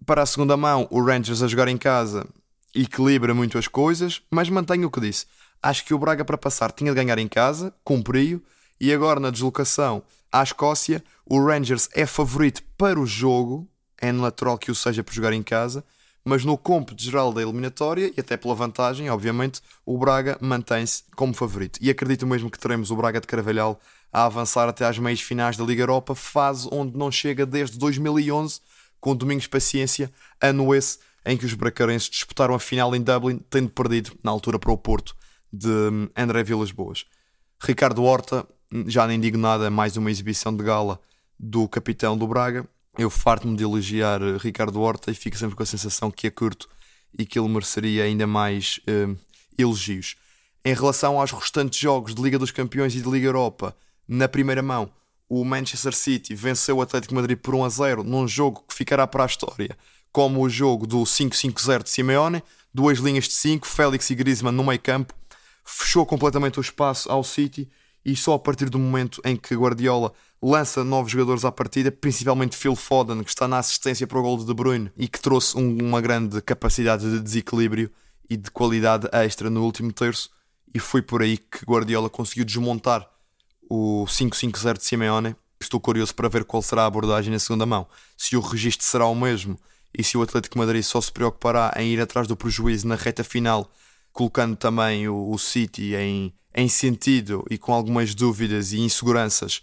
Para 0.05 0.23
a 0.23 0.25
segunda 0.25 0.57
mão, 0.57 0.87
o 0.89 1.01
Rangers 1.03 1.41
a 1.41 1.47
jogar 1.47 1.67
em 1.67 1.77
casa 1.77 2.27
equilibra 2.75 3.33
muito 3.33 3.57
as 3.57 3.67
coisas, 3.67 4.21
mas 4.31 4.49
mantenho 4.49 4.87
o 4.87 4.91
que 4.91 4.99
disse. 4.99 5.25
Acho 5.61 5.85
que 5.85 5.93
o 5.93 5.99
Braga 5.99 6.25
para 6.25 6.37
passar 6.37 6.71
tinha 6.71 6.91
de 6.91 6.95
ganhar 6.95 7.17
em 7.17 7.27
casa, 7.27 7.73
cumpriu, 7.83 8.43
e 8.79 8.91
agora 8.91 9.19
na 9.19 9.29
deslocação 9.29 10.03
à 10.31 10.41
Escócia, 10.41 11.03
o 11.25 11.41
Rangers 11.41 11.87
é 11.93 12.05
favorito 12.05 12.63
para 12.77 12.99
o 12.99 13.05
jogo, 13.05 13.67
é 14.01 14.11
natural 14.11 14.57
que 14.57 14.71
o 14.71 14.75
seja 14.75 15.03
por 15.03 15.13
jogar 15.13 15.31
em 15.31 15.43
casa, 15.43 15.85
mas 16.25 16.45
no 16.45 16.57
cômputo 16.57 17.03
geral 17.03 17.33
da 17.33 17.41
eliminatória, 17.41 18.11
e 18.15 18.19
até 18.19 18.37
pela 18.37 18.55
vantagem, 18.55 19.09
obviamente, 19.09 19.61
o 19.85 19.97
Braga 19.97 20.37
mantém-se 20.39 21.03
como 21.15 21.33
favorito. 21.33 21.79
E 21.81 21.89
acredito 21.89 22.25
mesmo 22.25 22.49
que 22.49 22.59
teremos 22.59 22.91
o 22.91 22.95
Braga 22.95 23.19
de 23.19 23.27
Carvalhal 23.27 23.79
a 24.11 24.25
avançar 24.25 24.69
até 24.69 24.85
às 24.85 24.97
meias 24.97 25.21
finais 25.21 25.57
da 25.57 25.63
Liga 25.63 25.81
Europa, 25.81 26.15
fase 26.15 26.67
onde 26.71 26.97
não 26.97 27.11
chega 27.11 27.45
desde 27.45 27.77
2011, 27.77 28.61
com 29.01 29.15
Domingos 29.15 29.47
Paciência, 29.47 30.11
ano 30.39 30.73
esse 30.73 30.99
em 31.25 31.37
que 31.37 31.45
os 31.45 31.53
bracarenses 31.53 32.09
disputaram 32.09 32.53
a 32.53 32.59
final 32.59 32.95
em 32.95 33.01
Dublin, 33.01 33.39
tendo 33.49 33.69
perdido, 33.69 34.11
na 34.23 34.31
altura, 34.31 34.59
para 34.59 34.71
o 34.71 34.77
Porto, 34.77 35.15
de 35.51 35.67
hum, 35.67 36.09
André 36.15 36.43
Vilas 36.43 36.71
Boas. 36.71 37.05
Ricardo 37.61 38.03
Horta, 38.03 38.45
já 38.87 39.07
nem 39.07 39.19
digo 39.19 39.37
nada, 39.37 39.69
mais 39.69 39.95
uma 39.95 40.11
exibição 40.11 40.55
de 40.55 40.63
gala 40.63 40.99
do 41.39 41.67
capitão 41.67 42.17
do 42.17 42.27
Braga. 42.27 42.67
Eu 42.97 43.09
farto-me 43.09 43.57
de 43.57 43.63
elogiar 43.63 44.21
eh, 44.21 44.37
Ricardo 44.37 44.79
Horta 44.79 45.09
e 45.09 45.15
fico 45.15 45.35
sempre 45.35 45.55
com 45.55 45.63
a 45.63 45.65
sensação 45.65 46.11
que 46.11 46.27
é 46.27 46.29
curto 46.29 46.69
e 47.17 47.25
que 47.25 47.39
ele 47.39 47.47
mereceria 47.47 48.03
ainda 48.03 48.27
mais 48.27 48.79
uh, 48.87 49.17
elogios. 49.57 50.15
Em 50.63 50.73
relação 50.73 51.19
aos 51.19 51.31
restantes 51.31 51.79
jogos 51.79 52.13
de 52.13 52.21
Liga 52.21 52.39
dos 52.39 52.51
Campeões 52.51 52.95
e 52.95 53.01
de 53.01 53.09
Liga 53.09 53.27
Europa, 53.27 53.75
na 54.07 54.27
primeira 54.27 54.61
mão, 54.61 54.91
o 55.27 55.43
Manchester 55.43 55.93
City 55.93 56.35
venceu 56.35 56.77
o 56.77 56.81
Atlético 56.81 57.15
Madrid 57.15 57.37
por 57.37 57.55
1 57.55 57.65
a 57.65 57.69
0 57.69 58.03
num 58.03 58.27
jogo 58.27 58.63
que 58.67 58.75
ficará 58.75 59.07
para 59.07 59.23
a 59.23 59.27
história, 59.27 59.77
como 60.11 60.41
o 60.41 60.49
jogo 60.49 60.85
do 60.85 61.03
5-5-0 61.03 61.83
de 61.83 61.89
Simeone, 61.89 62.43
duas 62.73 62.99
linhas 62.99 63.25
de 63.25 63.33
5, 63.33 63.67
Félix 63.67 64.09
e 64.09 64.15
Griezmann 64.15 64.55
no 64.55 64.63
meio 64.63 64.79
campo, 64.79 65.13
fechou 65.65 66.05
completamente 66.05 66.59
o 66.59 66.61
espaço 66.61 67.11
ao 67.11 67.23
City 67.23 67.69
e 68.05 68.15
só 68.15 68.33
a 68.33 68.39
partir 68.39 68.69
do 68.69 68.77
momento 68.77 69.21
em 69.23 69.35
que 69.35 69.55
Guardiola 69.55 70.13
lança 70.41 70.83
novos 70.83 71.11
jogadores 71.11 71.45
à 71.45 71.51
partida, 71.51 71.91
principalmente 71.91 72.57
Phil 72.57 72.75
Foden, 72.75 73.23
que 73.23 73.29
está 73.29 73.47
na 73.47 73.59
assistência 73.59 74.05
para 74.05 74.19
o 74.19 74.21
gol 74.21 74.37
de 74.37 74.45
De 74.45 74.53
Bruyne 74.53 74.91
e 74.97 75.07
que 75.07 75.19
trouxe 75.19 75.57
um, 75.57 75.77
uma 75.81 76.01
grande 76.01 76.41
capacidade 76.41 77.09
de 77.09 77.19
desequilíbrio 77.21 77.89
e 78.29 78.35
de 78.35 78.51
qualidade 78.51 79.07
extra 79.11 79.49
no 79.49 79.63
último 79.63 79.91
terço, 79.93 80.29
e 80.73 80.79
foi 80.79 81.01
por 81.01 81.21
aí 81.21 81.37
que 81.37 81.65
Guardiola 81.65 82.09
conseguiu 82.09 82.45
desmontar 82.45 83.07
o 83.69 84.05
5-5-0 84.07 84.77
de 84.77 84.83
Simeone. 84.83 85.35
Estou 85.61 85.79
curioso 85.79 86.13
para 86.13 86.27
ver 86.27 86.43
qual 86.43 86.61
será 86.61 86.83
a 86.83 86.87
abordagem 86.87 87.31
na 87.31 87.39
segunda 87.39 87.65
mão. 87.65 87.87
Se 88.17 88.35
o 88.35 88.41
registro 88.41 88.85
será 88.85 89.05
o 89.05 89.15
mesmo 89.15 89.57
e 89.97 90.03
se 90.03 90.17
o 90.17 90.21
Atlético 90.21 90.57
Madrid 90.57 90.83
só 90.83 90.99
se 90.99 91.11
preocupará 91.11 91.73
em 91.77 91.93
ir 91.93 92.01
atrás 92.01 92.27
do 92.27 92.35
prejuízo 92.35 92.87
na 92.87 92.95
reta 92.95 93.23
final, 93.23 93.71
colocando 94.11 94.55
também 94.55 95.07
o, 95.07 95.29
o 95.29 95.37
City 95.37 95.95
em, 95.95 96.33
em 96.55 96.67
sentido 96.67 97.45
e 97.49 97.57
com 97.57 97.73
algumas 97.73 98.13
dúvidas 98.13 98.73
e 98.73 98.79
inseguranças, 98.79 99.61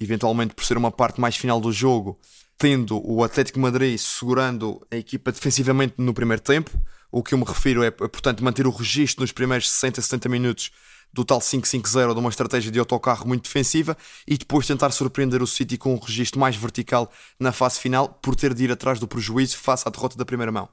eventualmente 0.00 0.54
por 0.54 0.64
ser 0.64 0.76
uma 0.76 0.90
parte 0.90 1.20
mais 1.20 1.36
final 1.36 1.60
do 1.60 1.72
jogo, 1.72 2.18
tendo 2.56 3.00
o 3.04 3.22
Atlético 3.22 3.58
Madrid 3.58 3.98
segurando 3.98 4.84
a 4.90 4.96
equipa 4.96 5.32
defensivamente 5.32 5.94
no 5.98 6.14
primeiro 6.14 6.42
tempo. 6.42 6.70
O 7.10 7.22
que 7.22 7.34
eu 7.34 7.38
me 7.38 7.44
refiro 7.44 7.82
é, 7.82 7.90
portanto, 7.90 8.42
manter 8.42 8.66
o 8.66 8.70
registro 8.70 9.22
nos 9.22 9.32
primeiros 9.32 9.70
60, 9.70 10.00
70 10.00 10.28
minutos 10.28 10.70
do 11.12 11.24
tal 11.24 11.38
5-5-0 11.38 12.12
de 12.12 12.18
uma 12.18 12.28
estratégia 12.28 12.72
de 12.72 12.78
autocarro 12.78 13.26
muito 13.26 13.44
defensiva 13.44 13.96
e 14.26 14.36
depois 14.36 14.66
tentar 14.66 14.90
surpreender 14.90 15.40
o 15.40 15.46
City 15.46 15.78
com 15.78 15.94
um 15.94 15.98
registro 15.98 16.40
mais 16.40 16.56
vertical 16.56 17.10
na 17.38 17.52
fase 17.52 17.78
final 17.78 18.08
por 18.08 18.34
ter 18.34 18.52
de 18.52 18.64
ir 18.64 18.72
atrás 18.72 18.98
do 18.98 19.06
prejuízo 19.06 19.56
face 19.56 19.86
à 19.86 19.90
derrota 19.90 20.16
da 20.16 20.24
primeira 20.24 20.50
mão. 20.50 20.68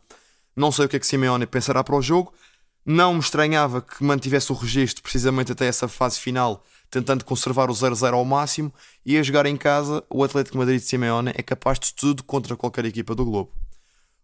Não 0.55 0.71
sei 0.71 0.85
o 0.85 0.89
que 0.89 0.95
é 0.95 0.99
que 0.99 1.05
Simeone 1.05 1.45
pensará 1.45 1.83
para 1.83 1.95
o 1.95 2.01
jogo, 2.01 2.33
não 2.85 3.13
me 3.13 3.19
estranhava 3.19 3.81
que 3.81 4.03
mantivesse 4.03 4.51
o 4.51 4.55
registro 4.55 5.03
precisamente 5.03 5.51
até 5.51 5.65
essa 5.65 5.87
fase 5.87 6.19
final, 6.19 6.63
tentando 6.89 7.23
conservar 7.23 7.69
o 7.69 7.73
0-0 7.73 8.13
ao 8.13 8.25
máximo 8.25 8.73
e 9.05 9.17
a 9.17 9.23
jogar 9.23 9.45
em 9.45 9.55
casa, 9.55 10.03
o 10.09 10.23
Atlético 10.23 10.57
Madrid 10.57 10.79
de 10.79 10.85
Simeone 10.85 11.31
é 11.35 11.41
capaz 11.41 11.79
de 11.79 11.93
tudo 11.93 12.23
contra 12.23 12.55
qualquer 12.55 12.85
equipa 12.85 13.15
do 13.15 13.25
globo. 13.25 13.51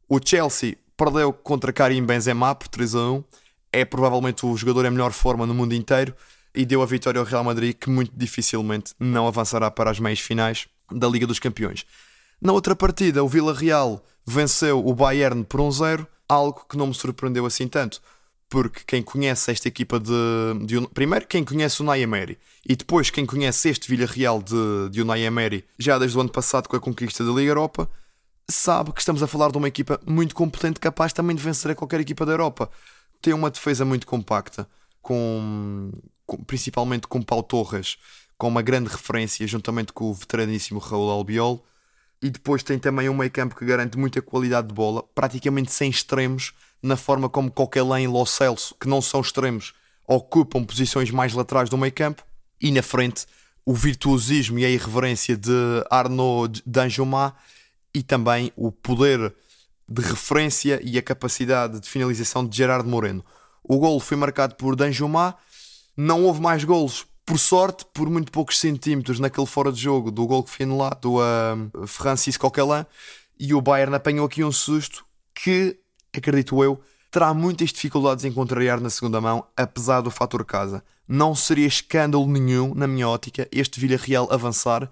O 0.10 0.20
Chelsea 0.24 0.78
perdeu 0.96 1.32
contra 1.32 1.72
Karim 1.72 2.04
Benzema 2.04 2.56
por 2.56 2.68
3 2.68 2.96
a 2.96 3.12
1 3.12 3.24
é 3.72 3.86
provavelmente 3.86 4.46
o 4.46 4.56
jogador 4.56 4.86
em 4.86 4.90
melhor 4.92 5.12
forma 5.12 5.46
no 5.46 5.54
mundo 5.54 5.74
inteiro 5.74 6.16
e 6.56 6.66
deu 6.66 6.82
a 6.82 6.86
vitória 6.86 7.20
ao 7.20 7.26
Real 7.26 7.44
Madrid, 7.44 7.76
que 7.76 7.90
muito 7.90 8.12
dificilmente 8.16 8.94
não 9.00 9.28
avançará 9.28 9.70
para 9.70 9.92
as 9.92 10.00
meias 10.00 10.20
finais 10.20 10.68
da 10.92 11.08
Liga 11.08 11.28
dos 11.28 11.40
Campeões. 11.40 11.86
Na 12.42 12.54
outra 12.54 12.76
partida, 12.76 13.24
o 13.24 13.28
Vila 13.28 13.54
Real 13.54 14.04
venceu 14.26 14.86
o 14.86 14.94
Bayern 14.96 15.44
por 15.44 15.60
1-0, 15.60 16.08
algo 16.28 16.66
que 16.68 16.78
não 16.78 16.88
me 16.88 16.94
surpreendeu 16.94 17.46
assim 17.46 17.68
tanto, 17.68 18.02
porque 18.50 18.82
quem 18.88 19.04
conhece 19.04 19.52
esta 19.52 19.68
equipa 19.68 20.00
de, 20.00 20.12
de 20.66 20.88
primeiro 20.90 21.28
quem 21.28 21.44
conhece 21.44 21.82
o 21.82 21.84
Unai 21.84 22.02
Emery 22.02 22.38
e 22.66 22.76
depois 22.76 23.10
quem 23.10 23.26
conhece 23.26 23.70
este 23.70 23.90
Vila 23.90 24.06
Real 24.06 24.42
de, 24.42 24.90
de 24.90 25.02
Unai 25.02 25.24
Emery 25.24 25.66
já 25.78 26.00
desde 26.00 26.18
o 26.18 26.22
ano 26.22 26.32
passado 26.32 26.70
com 26.70 26.76
a 26.76 26.80
conquista 26.80 27.26
da 27.26 27.32
Liga 27.32 27.52
Europa 27.52 27.90
sabe 28.50 28.94
que 28.94 29.02
estamos 29.02 29.22
a 29.22 29.28
falar 29.28 29.52
de 29.52 29.58
uma 29.58 29.68
equipa 29.68 30.00
muito 30.06 30.34
competente 30.34 30.80
capaz 30.80 31.12
também 31.12 31.36
de 31.36 31.44
vencer 31.44 31.72
a 31.72 31.76
qualquer 31.76 32.00
equipa 32.00 32.26
da 32.26 32.32
Europa 32.32 32.72
tem 33.22 33.34
uma 33.34 33.50
defesa 33.50 33.86
muito 33.86 34.06
compacta, 34.06 34.68
com, 35.02 35.92
com, 36.26 36.38
principalmente 36.44 37.08
com 37.08 37.22
Paulo 37.22 37.44
Torres, 37.44 37.98
com 38.38 38.48
uma 38.48 38.62
grande 38.62 38.90
referência, 38.90 39.48
juntamente 39.48 39.94
com 39.94 40.06
o 40.06 40.14
veteraníssimo 40.14 40.80
Raul 40.80 41.10
Albiol. 41.10 41.66
E 42.22 42.30
depois 42.30 42.64
tem 42.64 42.80
também 42.80 43.10
um 43.10 43.14
meio 43.14 43.30
campo 43.30 43.56
que 43.56 43.66
garante 43.66 43.98
muita 43.98 44.22
qualidade 44.22 44.68
de 44.68 44.74
bola, 44.74 45.04
praticamente 45.14 45.72
sem 45.72 45.90
extremos, 45.90 46.54
na 46.82 46.96
forma 46.96 47.30
como 47.30 47.52
Coquelin 47.52 48.04
e 48.04 48.08
Lo 48.08 48.26
Celso, 48.26 48.76
que 48.80 48.88
não 48.88 49.02
são 49.02 49.22
extremos, 49.22 49.74
ocupam 50.08 50.64
posições 50.64 51.12
mais 51.12 51.34
laterais 51.34 51.70
do 51.70 51.78
meio 51.78 51.94
campo. 51.94 52.24
E 52.62 52.72
na 52.72 52.82
frente, 52.82 53.26
o 53.66 53.74
virtuosismo 53.74 54.58
e 54.60 54.66
a 54.66 54.70
irreverência 54.70 55.36
de 55.36 55.52
Arnaud 55.90 56.62
Danjuma 56.66 57.36
e 57.94 58.02
também 58.02 58.52
o 58.56 58.72
poder 58.72 59.34
de 59.90 60.02
referência 60.02 60.80
e 60.84 60.98
a 60.98 61.02
capacidade 61.02 61.80
de 61.80 61.90
finalização 61.90 62.46
de 62.46 62.56
Gerardo 62.56 62.90
Moreno. 62.90 63.24
O 63.64 63.78
gol 63.78 64.00
foi 64.00 64.18
marcado 64.18 64.56
por 64.56 64.76
Danjuma, 64.76 65.36
não 65.96 66.24
houve 66.24 66.42
mais 66.42 66.64
golos, 66.64 67.06
por 67.26 67.38
sorte, 67.38 67.86
por 67.94 68.10
muito 68.10 68.32
poucos 68.32 68.58
centímetros 68.58 69.20
naquele 69.20 69.46
fora 69.46 69.72
de 69.72 69.82
jogo 69.82 70.10
do 70.12 70.26
gol 70.26 70.44
que 70.44 70.50
foi 70.50 70.66
anulado 70.66 71.22
a 71.22 71.56
uh, 71.56 71.86
Francisco 71.86 72.50
Coquelin, 72.50 72.86
e 73.38 73.54
o 73.54 73.62
Bayern 73.62 73.96
apanhou 73.96 74.26
aqui 74.26 74.44
um 74.44 74.52
susto 74.52 75.06
que, 75.36 75.78
acredito 76.16 76.64
eu, 76.64 76.80
terá 77.12 77.34
muitas 77.34 77.70
dificuldades 77.70 78.26
em 78.26 78.32
contrariar 78.32 78.80
na 78.80 78.90
segunda 78.90 79.20
mão, 79.22 79.46
apesar 79.56 80.02
do 80.02 80.12
fator 80.12 80.44
casa. 80.46 80.84
Não 81.08 81.34
seria 81.34 81.68
escândalo 81.68 82.28
nenhum, 82.28 82.74
na 82.74 82.88
minha 82.88 83.08
ótica, 83.08 83.48
este 83.52 83.80
Villarreal 83.80 84.28
avançar 84.32 84.90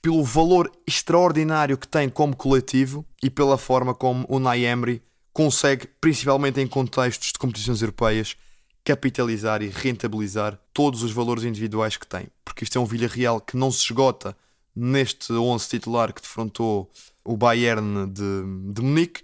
pelo 0.00 0.24
valor 0.24 0.70
extraordinário 0.86 1.76
que 1.76 1.88
tem 1.88 2.08
como 2.08 2.34
coletivo 2.34 3.04
e 3.22 3.28
pela 3.28 3.58
forma 3.58 3.94
como 3.94 4.24
o 4.28 4.38
Nay 4.38 4.64
Emery 4.64 5.02
consegue, 5.32 5.86
principalmente 6.00 6.60
em 6.60 6.66
contextos 6.66 7.32
de 7.32 7.38
competições 7.38 7.82
europeias, 7.82 8.36
capitalizar 8.84 9.62
e 9.62 9.68
rentabilizar 9.68 10.58
todos 10.72 11.02
os 11.02 11.12
valores 11.12 11.44
individuais 11.44 11.96
que 11.96 12.06
tem. 12.06 12.28
Porque 12.44 12.64
isto 12.64 12.78
é 12.78 12.80
um 12.80 12.86
Villarreal 12.86 13.40
que 13.40 13.56
não 13.56 13.70
se 13.70 13.84
esgota 13.84 14.36
neste 14.74 15.32
11 15.32 15.68
titular 15.68 16.12
que 16.12 16.22
defrontou 16.22 16.90
o 17.24 17.36
Bayern 17.36 18.06
de, 18.06 18.72
de 18.72 18.80
Munique, 18.80 19.22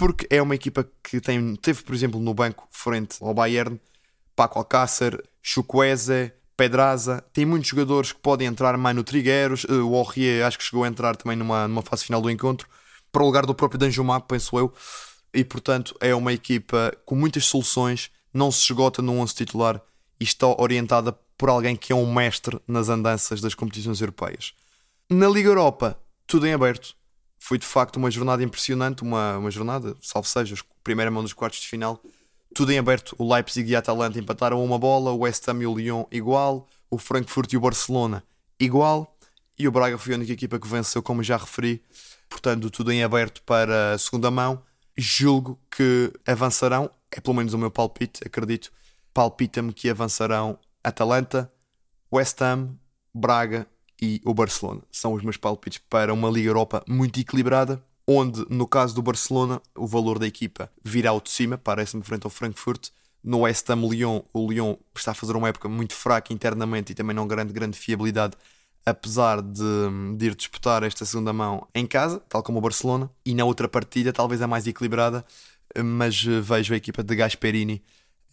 porque 0.00 0.26
é 0.30 0.40
uma 0.40 0.54
equipa 0.54 0.90
que 1.04 1.20
tem, 1.20 1.54
teve, 1.56 1.82
por 1.82 1.94
exemplo, 1.94 2.18
no 2.18 2.32
banco 2.32 2.66
frente 2.70 3.22
ao 3.22 3.34
Bayern, 3.34 3.78
Paco 4.34 4.58
Alcácer, 4.58 5.22
Chukwueze, 5.42 6.32
Pedraza, 6.56 7.22
tem 7.34 7.44
muitos 7.44 7.68
jogadores 7.68 8.10
que 8.10 8.18
podem 8.18 8.48
entrar, 8.48 8.78
Mano 8.78 9.04
Trigueiros, 9.04 9.66
eh, 9.68 9.74
o 9.74 9.92
Orrier 9.92 10.46
acho 10.46 10.56
que 10.56 10.64
chegou 10.64 10.84
a 10.84 10.88
entrar 10.88 11.16
também 11.16 11.36
numa, 11.36 11.68
numa 11.68 11.82
fase 11.82 12.06
final 12.06 12.22
do 12.22 12.30
encontro, 12.30 12.66
para 13.12 13.22
o 13.22 13.26
lugar 13.26 13.44
do 13.44 13.54
próprio 13.54 13.78
Danjumá, 13.78 14.18
penso 14.20 14.58
eu, 14.58 14.72
e 15.34 15.44
portanto 15.44 15.94
é 16.00 16.14
uma 16.14 16.32
equipa 16.32 16.96
com 17.04 17.14
muitas 17.14 17.44
soluções, 17.44 18.10
não 18.32 18.50
se 18.50 18.62
esgota 18.62 19.02
no 19.02 19.18
11 19.18 19.34
titular 19.34 19.82
e 20.18 20.24
está 20.24 20.46
orientada 20.46 21.12
por 21.36 21.50
alguém 21.50 21.76
que 21.76 21.92
é 21.92 21.96
um 21.96 22.10
mestre 22.10 22.58
nas 22.66 22.88
andanças 22.88 23.42
das 23.42 23.54
competições 23.54 24.00
europeias. 24.00 24.54
Na 25.10 25.28
Liga 25.28 25.50
Europa, 25.50 26.00
tudo 26.26 26.46
em 26.46 26.54
aberto. 26.54 26.98
Foi 27.42 27.58
de 27.58 27.66
facto 27.66 27.96
uma 27.96 28.10
jornada 28.10 28.42
impressionante, 28.44 29.02
uma, 29.02 29.38
uma 29.38 29.50
jornada, 29.50 29.96
salvo 30.00 30.28
seja, 30.28 30.54
primeira 30.84 31.10
mão 31.10 31.22
dos 31.22 31.32
quartos 31.32 31.60
de 31.60 31.66
final. 31.66 32.00
Tudo 32.54 32.70
em 32.70 32.78
aberto. 32.78 33.16
O 33.18 33.32
Leipzig 33.32 33.70
e 33.70 33.74
a 33.74 33.78
Atalanta 33.78 34.18
empataram 34.18 34.62
uma 34.62 34.78
bola, 34.78 35.10
o 35.10 35.20
West 35.20 35.48
Ham 35.48 35.62
e 35.62 35.66
o 35.66 35.74
Lyon 35.74 36.04
igual, 36.12 36.68
o 36.90 36.98
Frankfurt 36.98 37.52
e 37.52 37.56
o 37.56 37.60
Barcelona 37.60 38.22
igual, 38.58 39.16
e 39.58 39.66
o 39.66 39.72
Braga 39.72 39.96
foi 39.96 40.12
a 40.12 40.16
única 40.16 40.32
equipa 40.32 40.58
que 40.58 40.68
venceu, 40.68 41.02
como 41.02 41.22
já 41.22 41.36
referi. 41.36 41.82
Portanto, 42.28 42.70
tudo 42.70 42.92
em 42.92 43.02
aberto 43.02 43.42
para 43.42 43.92
a 43.92 43.98
segunda 43.98 44.30
mão. 44.30 44.62
Julgo 44.96 45.58
que 45.70 46.12
avançarão, 46.26 46.90
é 47.10 47.20
pelo 47.20 47.36
menos 47.36 47.54
o 47.54 47.58
meu 47.58 47.70
palpite, 47.70 48.20
acredito. 48.24 48.70
Palpita-me 49.14 49.72
que 49.72 49.88
avançarão 49.88 50.58
Atalanta, 50.84 51.50
West 52.12 52.40
Ham, 52.42 52.76
Braga 53.14 53.66
e 54.00 54.20
o 54.24 54.34
Barcelona. 54.34 54.82
São 54.90 55.12
os 55.12 55.22
meus 55.22 55.36
palpites 55.36 55.80
para 55.88 56.12
uma 56.12 56.30
Liga 56.30 56.48
Europa 56.48 56.82
muito 56.88 57.20
equilibrada, 57.20 57.82
onde, 58.06 58.44
no 58.48 58.66
caso 58.66 58.94
do 58.94 59.02
Barcelona, 59.02 59.60
o 59.76 59.86
valor 59.86 60.18
da 60.18 60.26
equipa 60.26 60.70
virá 60.82 61.10
ao 61.10 61.20
de 61.20 61.30
cima, 61.30 61.56
parece-me 61.56 62.02
frente 62.02 62.24
ao 62.24 62.30
Frankfurt. 62.30 62.88
No 63.22 63.40
West 63.40 63.68
Ham 63.68 63.86
Lyon, 63.88 64.22
o 64.32 64.50
Lyon 64.50 64.76
está 64.96 65.10
a 65.10 65.14
fazer 65.14 65.36
uma 65.36 65.48
época 65.48 65.68
muito 65.68 65.94
fraca 65.94 66.32
internamente 66.32 66.92
e 66.92 66.94
também 66.94 67.14
não 67.14 67.28
garante 67.28 67.52
grande 67.52 67.76
fiabilidade, 67.78 68.36
apesar 68.84 69.42
de, 69.42 69.62
de 70.16 70.26
ir 70.26 70.34
disputar 70.34 70.82
esta 70.82 71.04
segunda 71.04 71.32
mão 71.32 71.68
em 71.74 71.86
casa, 71.86 72.18
tal 72.28 72.42
como 72.42 72.58
o 72.58 72.62
Barcelona. 72.62 73.10
E 73.24 73.34
na 73.34 73.44
outra 73.44 73.68
partida, 73.68 74.12
talvez 74.12 74.40
a 74.40 74.48
mais 74.48 74.66
equilibrada, 74.66 75.24
mas 75.84 76.22
vejo 76.22 76.74
a 76.74 76.76
equipa 76.76 77.02
de 77.02 77.14
Gasperini 77.14 77.82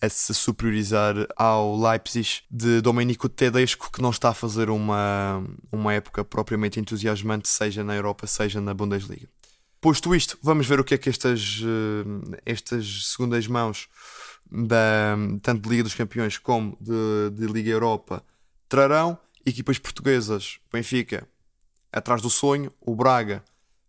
a 0.02 0.10
se 0.10 0.34
superiorizar 0.34 1.16
ao 1.36 1.80
Leipzig 1.80 2.44
de 2.50 2.82
Domenico 2.82 3.28
Tedesco, 3.28 3.92
que 3.92 4.02
não 4.02 4.12
está 4.12 4.30
a 4.30 4.34
fazer 4.34 4.70
uma, 4.70 5.44
uma 5.72 5.94
época 5.94 6.24
propriamente 6.24 6.80
entusiasmante, 6.80 7.50
seja 7.50 7.84
na 7.84 7.96
Europa, 7.96 8.28
seja 8.28 8.62
na 8.62 8.74
Bundesliga. 8.74 9.28
Posto 9.82 10.14
isto, 10.16 10.38
vamos 10.42 10.68
ver 10.68 10.80
o 10.80 10.84
que 10.84 10.94
é 10.94 10.98
que 10.98 11.10
estas, 11.10 11.62
eh, 11.64 12.40
estas 12.46 13.08
segundas 13.08 13.48
mãos, 13.48 13.88
da, 14.50 15.16
tanto 15.42 15.64
de 15.64 15.70
Liga 15.70 15.84
dos 15.84 15.94
Campeões 15.94 16.38
como 16.38 16.78
de, 16.80 17.30
de 17.32 17.52
Liga 17.52 17.70
Europa, 17.70 18.24
trarão. 18.70 19.18
Equipas 19.46 19.80
portuguesas, 19.80 20.60
Benfica, 20.72 21.26
atrás 21.92 22.22
do 22.22 22.30
sonho, 22.30 22.72
o 22.82 22.94
Braga, 22.94 23.42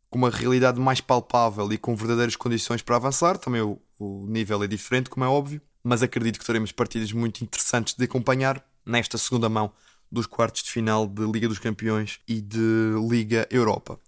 com 0.08 0.18
uma 0.18 0.30
realidade 0.30 0.78
mais 0.78 1.00
palpável 1.00 1.72
e 1.72 1.76
com 1.76 1.96
verdadeiras 1.96 2.36
condições 2.36 2.80
para 2.80 2.94
avançar. 2.94 3.36
Também 3.38 3.60
o, 3.60 3.80
o 3.98 4.24
nível 4.28 4.62
é 4.62 4.68
diferente, 4.68 5.10
como 5.10 5.24
é 5.24 5.28
óbvio 5.28 5.60
mas 5.88 6.02
acredito 6.02 6.38
que 6.38 6.44
teremos 6.44 6.70
partidas 6.70 7.10
muito 7.12 7.42
interessantes 7.42 7.94
de 7.94 8.04
acompanhar 8.04 8.62
nesta 8.84 9.16
segunda 9.16 9.48
mão 9.48 9.72
dos 10.12 10.26
quartos 10.26 10.62
de 10.62 10.70
final 10.70 11.06
de 11.06 11.24
Liga 11.24 11.48
dos 11.48 11.58
Campeões 11.58 12.20
e 12.28 12.42
de 12.42 12.94
Liga 13.08 13.48
Europa. 13.50 13.98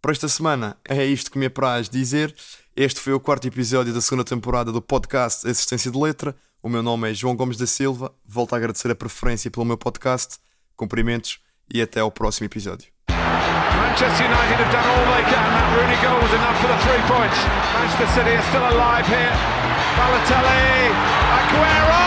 Para 0.00 0.12
esta 0.12 0.28
semana 0.28 0.76
é 0.88 1.04
isto 1.04 1.28
que 1.28 1.36
me 1.38 1.46
apraz 1.46 1.88
dizer. 1.88 2.32
Este 2.76 3.00
foi 3.00 3.12
o 3.12 3.18
quarto 3.18 3.48
episódio 3.48 3.92
da 3.92 4.00
segunda 4.00 4.22
temporada 4.22 4.70
do 4.70 4.80
podcast 4.80 5.48
Assistência 5.48 5.90
de 5.90 5.98
Letra. 5.98 6.32
O 6.62 6.68
meu 6.68 6.80
nome 6.80 7.10
é 7.10 7.14
João 7.14 7.34
Gomes 7.34 7.56
da 7.56 7.66
Silva. 7.66 8.14
Volto 8.24 8.54
a 8.54 8.58
agradecer 8.58 8.88
a 8.92 8.94
preferência 8.94 9.50
pelo 9.50 9.66
meu 9.66 9.76
podcast. 9.76 10.38
Cumprimentos 10.76 11.40
e 11.74 11.82
até 11.82 11.98
ao 11.98 12.10
próximo 12.12 12.46
episódio. 12.46 12.86
Manchester 13.08 14.26
United 14.26 14.62
have 14.62 14.70
done 14.70 14.86
all 14.86 15.06
they 15.10 15.24
can. 15.24 15.42
That 15.42 15.74
Rooney 15.74 15.98
goal 16.04 16.20
was 16.22 16.32
enough 16.38 16.60
for 16.60 16.68
the 16.68 16.78
three 16.86 17.02
points. 17.10 17.38
Manchester 17.74 18.08
City 18.14 18.36
are 18.36 18.46
still 18.46 18.62
alive 18.62 19.08
here. 19.08 19.66
Balotelli, 19.96 21.15
Aguero! 21.46 22.02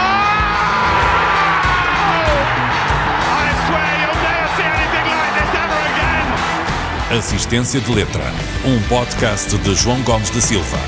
I 3.39 3.47
swear 3.65 3.91
you'll 4.01 4.21
never 4.27 4.47
see 4.55 4.67
anything 4.67 5.17
like 5.21 5.33
this 5.39 5.51
ever 5.63 5.81
again. 5.91 7.17
Assistência 7.17 7.79
de 7.79 7.91
Letra, 7.91 8.25
um 8.65 8.81
podcast 8.87 9.57
de 9.57 9.75
João 9.75 10.01
Gomes 10.01 10.29
da 10.29 10.41
Silva. 10.41 10.79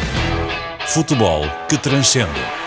Futebol 0.88 1.46
que 1.70 1.78
transcende. 1.78 2.61